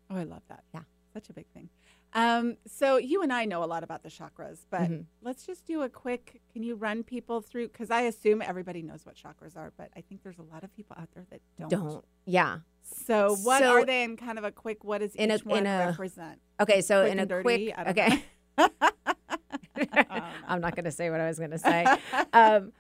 Oh, 0.10 0.16
I 0.16 0.24
love 0.24 0.42
that. 0.48 0.64
Yeah. 0.74 0.84
Such 1.14 1.30
a 1.30 1.34
big 1.34 1.48
thing. 1.54 1.70
Um, 2.14 2.58
so 2.66 2.98
you 2.98 3.22
and 3.22 3.32
I 3.32 3.46
know 3.46 3.64
a 3.64 3.66
lot 3.68 3.84
about 3.84 4.02
the 4.04 4.10
chakras, 4.10 4.66
but 4.70 4.90
Mhm. 4.90 5.06
let's 5.22 5.46
just 5.46 5.66
do 5.66 5.84
a 5.84 5.90
quick. 5.90 6.42
Can 6.52 6.64
you 6.64 6.76
run 6.76 7.04
people 7.04 7.40
through? 7.42 7.68
Because 7.68 7.92
I 7.92 8.02
assume 8.02 8.42
everybody 8.42 8.82
knows 8.82 9.06
what 9.06 9.16
chakras 9.16 9.56
are, 9.56 9.72
but 9.78 9.92
I 9.96 10.02
think 10.02 10.24
there's 10.24 10.40
a 10.40 10.44
lot 10.44 10.64
of 10.64 10.74
people 10.76 10.96
out 11.00 11.10
there 11.14 11.26
that 11.30 11.42
don't. 11.58 11.70
Don't. 11.70 12.06
Yeah. 12.26 12.60
So 12.82 13.36
what 13.44 13.62
So- 13.62 13.72
are 13.74 13.86
they? 13.86 14.04
In 14.04 14.18
kind 14.18 14.40
of 14.40 14.44
a 14.44 14.52
quick, 14.52 14.84
what 14.84 15.00
does 15.02 15.14
In 15.16 15.30
a- 15.30 15.38
one 15.40 15.60
in 15.60 15.68
a- 15.68 15.86
represent? 15.88 16.42
Okay. 16.60 16.82
So 16.82 17.02
Quick 17.04 17.12
in 17.12 17.20
a 17.20 17.26
dirty? 17.28 17.44
quick. 17.74 17.88
Okay. 17.90 18.24
I'm 20.48 20.62
not 20.62 20.76
going 20.76 20.86
to 20.86 20.92
say 20.92 21.10
what 21.10 21.20
I 21.22 21.28
was 21.28 21.38
going 21.38 21.52
to 21.52 21.58
say. 21.60 21.86
um, 22.34 22.74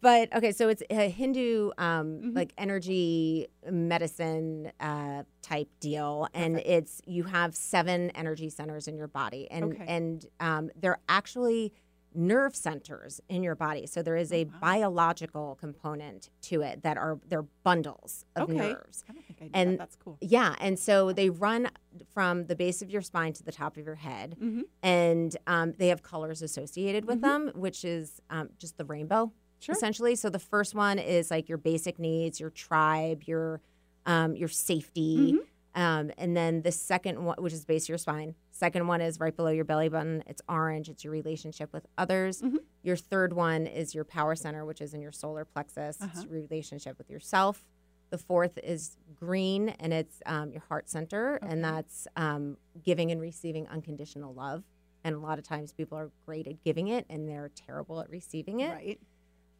but 0.00 0.34
okay, 0.34 0.52
so 0.52 0.68
it's 0.68 0.82
a 0.90 1.08
Hindu 1.08 1.70
um, 1.78 2.20
Mhm. 2.22 2.36
like 2.36 2.52
energy 2.58 3.48
medicine 3.70 4.70
uh, 4.80 5.24
type 5.42 5.68
deal, 5.80 6.28
and 6.34 6.54
Perfect. 6.54 6.70
it's 6.70 7.02
you 7.06 7.24
have 7.24 7.54
seven 7.54 8.10
energy 8.10 8.48
centers 8.50 8.86
in 8.88 8.96
your 8.96 9.08
body, 9.08 9.50
and 9.50 9.64
Okay. 9.64 9.84
and 9.86 10.26
um, 10.40 10.70
they're 10.76 10.98
actually 11.08 11.72
nerve 12.14 12.56
centers 12.56 13.20
in 13.28 13.42
your 13.42 13.54
body. 13.54 13.86
So 13.86 14.02
there 14.02 14.16
is 14.16 14.32
a 14.32 14.44
Oh, 14.46 14.48
wow. 14.48 14.58
biological 14.60 15.56
component 15.60 16.30
to 16.42 16.62
it 16.62 16.82
that 16.82 16.96
are 16.96 17.20
they're 17.28 17.42
bundles 17.62 18.24
of 18.34 18.44
Okay. 18.48 18.56
nerves. 18.56 19.04
I 19.08 19.12
don't 19.12 19.24
think 19.26 19.42
I 19.42 19.50
And- 19.52 19.72
that. 19.72 19.78
That's 19.78 19.96
cool. 19.96 20.16
Yeah, 20.22 20.54
and 20.58 20.78
so 20.78 21.12
they 21.12 21.28
run 21.28 21.68
from 22.08 22.46
the 22.46 22.56
base 22.56 22.80
of 22.80 22.88
your 22.90 23.02
spine 23.02 23.34
to 23.34 23.42
the 23.44 23.52
top 23.52 23.76
of 23.76 23.84
your 23.84 23.96
head, 23.96 24.36
Mm-hmm. 24.40 24.62
and 24.82 25.36
um, 25.46 25.74
they 25.76 25.88
have 25.88 26.02
colors 26.02 26.40
associated 26.40 27.04
with 27.04 27.18
Mhm. 27.18 27.22
them, 27.22 27.52
which 27.54 27.84
is 27.84 28.20
um, 28.30 28.48
just 28.58 28.78
the 28.78 28.84
rainbow 28.86 29.30
Sure. 29.60 29.74
essentially. 29.74 30.14
So 30.14 30.30
the 30.30 30.38
first 30.38 30.74
one 30.74 30.98
is 30.98 31.30
like 31.30 31.48
your 31.48 31.58
basic 31.58 31.98
needs, 31.98 32.38
your 32.40 32.50
tribe, 32.50 33.22
your 33.26 33.60
um, 34.06 34.36
your 34.36 34.48
safety, 34.48 35.34
Mm-hmm. 35.34 35.80
um, 35.82 36.10
and 36.16 36.34
then 36.36 36.62
the 36.62 36.72
second 36.72 37.22
one, 37.24 37.36
which 37.38 37.52
is 37.52 37.64
base 37.66 37.84
of 37.84 37.90
your 37.90 37.98
spine. 37.98 38.34
Second 38.52 38.86
one 38.86 39.00
is 39.02 39.20
right 39.20 39.36
below 39.36 39.50
your 39.50 39.64
belly 39.66 39.88
button. 39.90 40.22
It's 40.26 40.40
orange. 40.48 40.88
It's 40.88 41.04
your 41.04 41.12
relationship 41.12 41.72
with 41.74 41.86
others. 41.98 42.40
Mhm. 42.40 42.58
Your 42.82 42.96
third 42.96 43.32
one 43.34 43.66
is 43.66 43.94
your 43.94 44.04
power 44.04 44.34
center, 44.34 44.64
which 44.64 44.80
is 44.80 44.94
in 44.94 45.02
your 45.02 45.12
solar 45.12 45.44
plexus. 45.44 45.98
Uh-huh. 46.00 46.10
It's 46.14 46.24
your 46.24 46.32
relationship 46.32 46.96
with 46.96 47.10
yourself. 47.10 47.66
The 48.10 48.16
fourth 48.18 48.58
is 48.62 48.96
green, 49.14 49.68
and 49.80 49.92
it's 49.92 50.22
um, 50.24 50.50
your 50.52 50.62
heart 50.68 50.88
center, 50.88 51.38
Okay. 51.42 51.52
and 51.52 51.62
that's 51.62 52.08
um, 52.16 52.56
giving 52.82 53.10
and 53.12 53.20
receiving 53.20 53.68
unconditional 53.68 54.32
love. 54.32 54.64
And 55.04 55.14
a 55.14 55.18
lot 55.18 55.38
of 55.38 55.44
times 55.44 55.72
people 55.74 55.98
are 55.98 56.10
great 56.24 56.46
at 56.46 56.64
giving 56.64 56.88
it, 56.88 57.04
and 57.10 57.28
they're 57.28 57.50
terrible 57.54 58.00
at 58.00 58.08
receiving 58.08 58.60
it. 58.60 58.70
Right. 58.72 59.00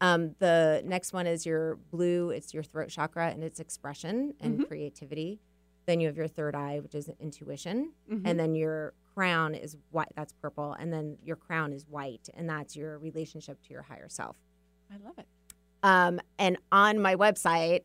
Um, 0.01 0.35
the 0.39 0.81
next 0.85 1.11
one 1.13 1.27
is 1.27 1.45
your 1.45 1.75
blue. 1.75 2.29
It's 2.29 2.53
your 2.53 2.63
throat 2.63 2.89
chakra 2.89 3.29
and 3.29 3.43
its 3.43 3.59
expression 3.59 4.33
and 4.39 4.59
Mhm. 4.59 4.67
creativity. 4.67 5.39
Then 5.85 5.99
you 5.99 6.07
have 6.07 6.15
your 6.17 6.27
third 6.27 6.55
eye, 6.55 6.79
which 6.79 6.95
is 6.95 7.09
intuition, 7.19 7.93
Mhm. 8.09 8.21
and 8.25 8.39
then 8.39 8.55
your 8.55 8.93
crown 9.13 9.55
is 9.55 9.75
white. 9.91 10.11
That's 10.15 10.31
purple, 10.33 10.73
and 10.73 10.93
then 10.93 11.17
your 11.23 11.35
crown 11.35 11.73
is 11.73 11.85
white, 11.87 12.29
and 12.33 12.47
that's 12.49 12.75
your 12.75 12.97
relationship 12.99 13.61
to 13.63 13.73
your 13.73 13.81
higher 13.81 14.07
self. 14.07 14.37
I 14.91 14.97
love 14.97 15.17
it. 15.19 15.27
Um, 15.83 16.19
and 16.37 16.57
on 16.71 16.99
my 16.99 17.15
website, 17.15 17.83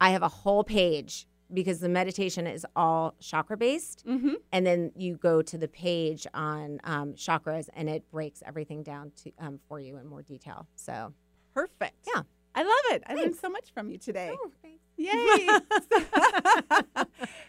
I 0.00 0.10
have 0.10 0.22
a 0.22 0.28
whole 0.28 0.64
page 0.64 1.26
because 1.52 1.80
the 1.80 1.88
meditation 1.88 2.46
is 2.46 2.66
all 2.74 3.14
chakra 3.20 3.56
based. 3.56 4.06
Mm-hmm. 4.06 4.34
And 4.52 4.66
then 4.66 4.92
you 4.96 5.16
go 5.16 5.42
to 5.42 5.58
the 5.58 5.68
page 5.68 6.26
on 6.32 6.80
um, 6.84 7.12
chakras 7.14 7.68
and 7.74 7.88
it 7.90 8.08
breaks 8.10 8.42
everything 8.46 8.82
down 8.82 9.12
to 9.22 9.32
um, 9.38 9.60
for 9.68 9.78
you 9.78 9.96
in 9.98 10.06
more 10.06 10.22
detail. 10.22 10.66
So, 10.76 11.12
Perfect. 11.54 12.08
Yeah. 12.14 12.22
I 12.54 12.62
love 12.62 12.96
it. 12.96 13.02
I 13.06 13.14
learned 13.14 13.36
so 13.36 13.48
much 13.48 13.72
from 13.72 13.90
you 13.90 13.98
today. 13.98 14.30
oh, 14.32 14.52
thanks. 14.60 14.82
Yay! 14.98 15.48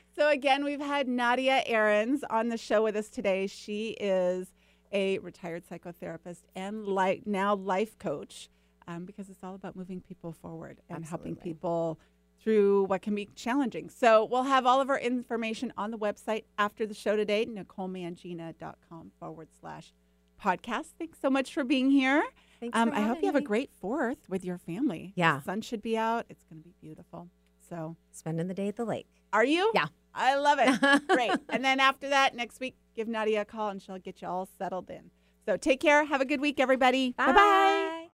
so 0.16 0.30
again, 0.30 0.64
we've 0.64 0.80
had 0.80 1.08
Nadia 1.08 1.62
Ahrens 1.66 2.24
on 2.30 2.50
the 2.50 2.58
show 2.58 2.84
with 2.84 2.96
us 2.96 3.10
today. 3.10 3.48
She 3.48 3.90
is 4.00 4.54
a 4.94 5.18
retired 5.20 5.64
psychotherapist 5.70 6.44
and 6.56 6.86
like 6.86 7.28
now 7.28 7.56
life 7.56 7.98
coach, 8.00 8.50
um, 8.88 9.06
because 9.06 9.30
it's 9.30 9.44
all 9.44 9.56
about 9.56 9.76
moving 9.76 10.00
people 10.02 10.32
forward 10.32 10.80
and 10.90 11.04
helping 11.04 11.36
people 11.36 12.00
through 12.42 12.84
what 12.86 13.02
can 13.02 13.16
be 13.16 13.30
challenging. 13.36 13.90
So 13.90 14.26
we'll 14.26 14.44
have 14.44 14.66
all 14.66 14.82
of 14.82 14.90
our 14.90 15.00
information 15.00 15.74
on 15.78 15.92
the 15.92 15.98
website 15.98 16.44
after 16.58 16.86
the 16.86 16.94
show 16.94 17.16
today, 17.16 17.46
NicoleMangina.com 17.46 19.12
forward 19.20 19.48
slash 19.60 19.94
podcast. 20.42 20.88
Thanks 21.00 21.20
so 21.22 21.30
much 21.30 21.54
for 21.54 21.64
being 21.64 21.90
here. 21.90 22.24
Thanks 22.72 22.78
Um, 22.78 22.90
for 22.92 22.96
I 22.96 23.00
hope 23.02 23.08
having 23.10 23.24
you 23.24 23.28
have 23.28 23.36
a 23.36 23.42
great 23.42 23.72
fourth 23.80 24.30
with 24.30 24.46
your 24.46 24.58
family. 24.58 25.14
Yeah. 25.16 25.40
The 25.40 25.44
sun 25.44 25.62
should 25.62 25.82
be 25.82 25.98
out. 25.98 26.26
It's 26.30 26.44
going 26.46 26.62
to 26.62 26.68
be 26.68 26.74
beautiful. 26.82 27.30
So, 27.70 27.96
spending 28.12 28.48
the 28.48 28.54
day 28.54 28.68
at 28.68 28.76
the 28.76 28.86
lake. 28.86 29.08
are 29.32 29.46
you? 29.46 29.72
Yeah. 29.74 29.88
I 30.14 30.36
love 30.36 30.60
it. 30.62 31.08
great. 31.08 31.32
And 31.50 31.64
then 31.66 31.80
after 31.80 32.10
that, 32.10 32.36
next 32.36 32.60
week, 32.60 32.76
give 32.96 33.08
Nadia 33.08 33.42
a 33.42 33.46
call 33.46 33.70
and 33.70 33.82
she'll 33.82 33.98
get 33.98 34.22
you 34.22 34.28
all 34.28 34.48
settled 34.58 34.90
in. 34.90 35.12
So, 35.46 35.58
take 35.58 35.80
care. 35.80 36.06
Have 36.06 36.22
a 36.22 36.26
good 36.26 36.40
week, 36.42 36.60
everybody. 36.60 37.12
Bye 37.18 37.32
bye. 37.34 38.03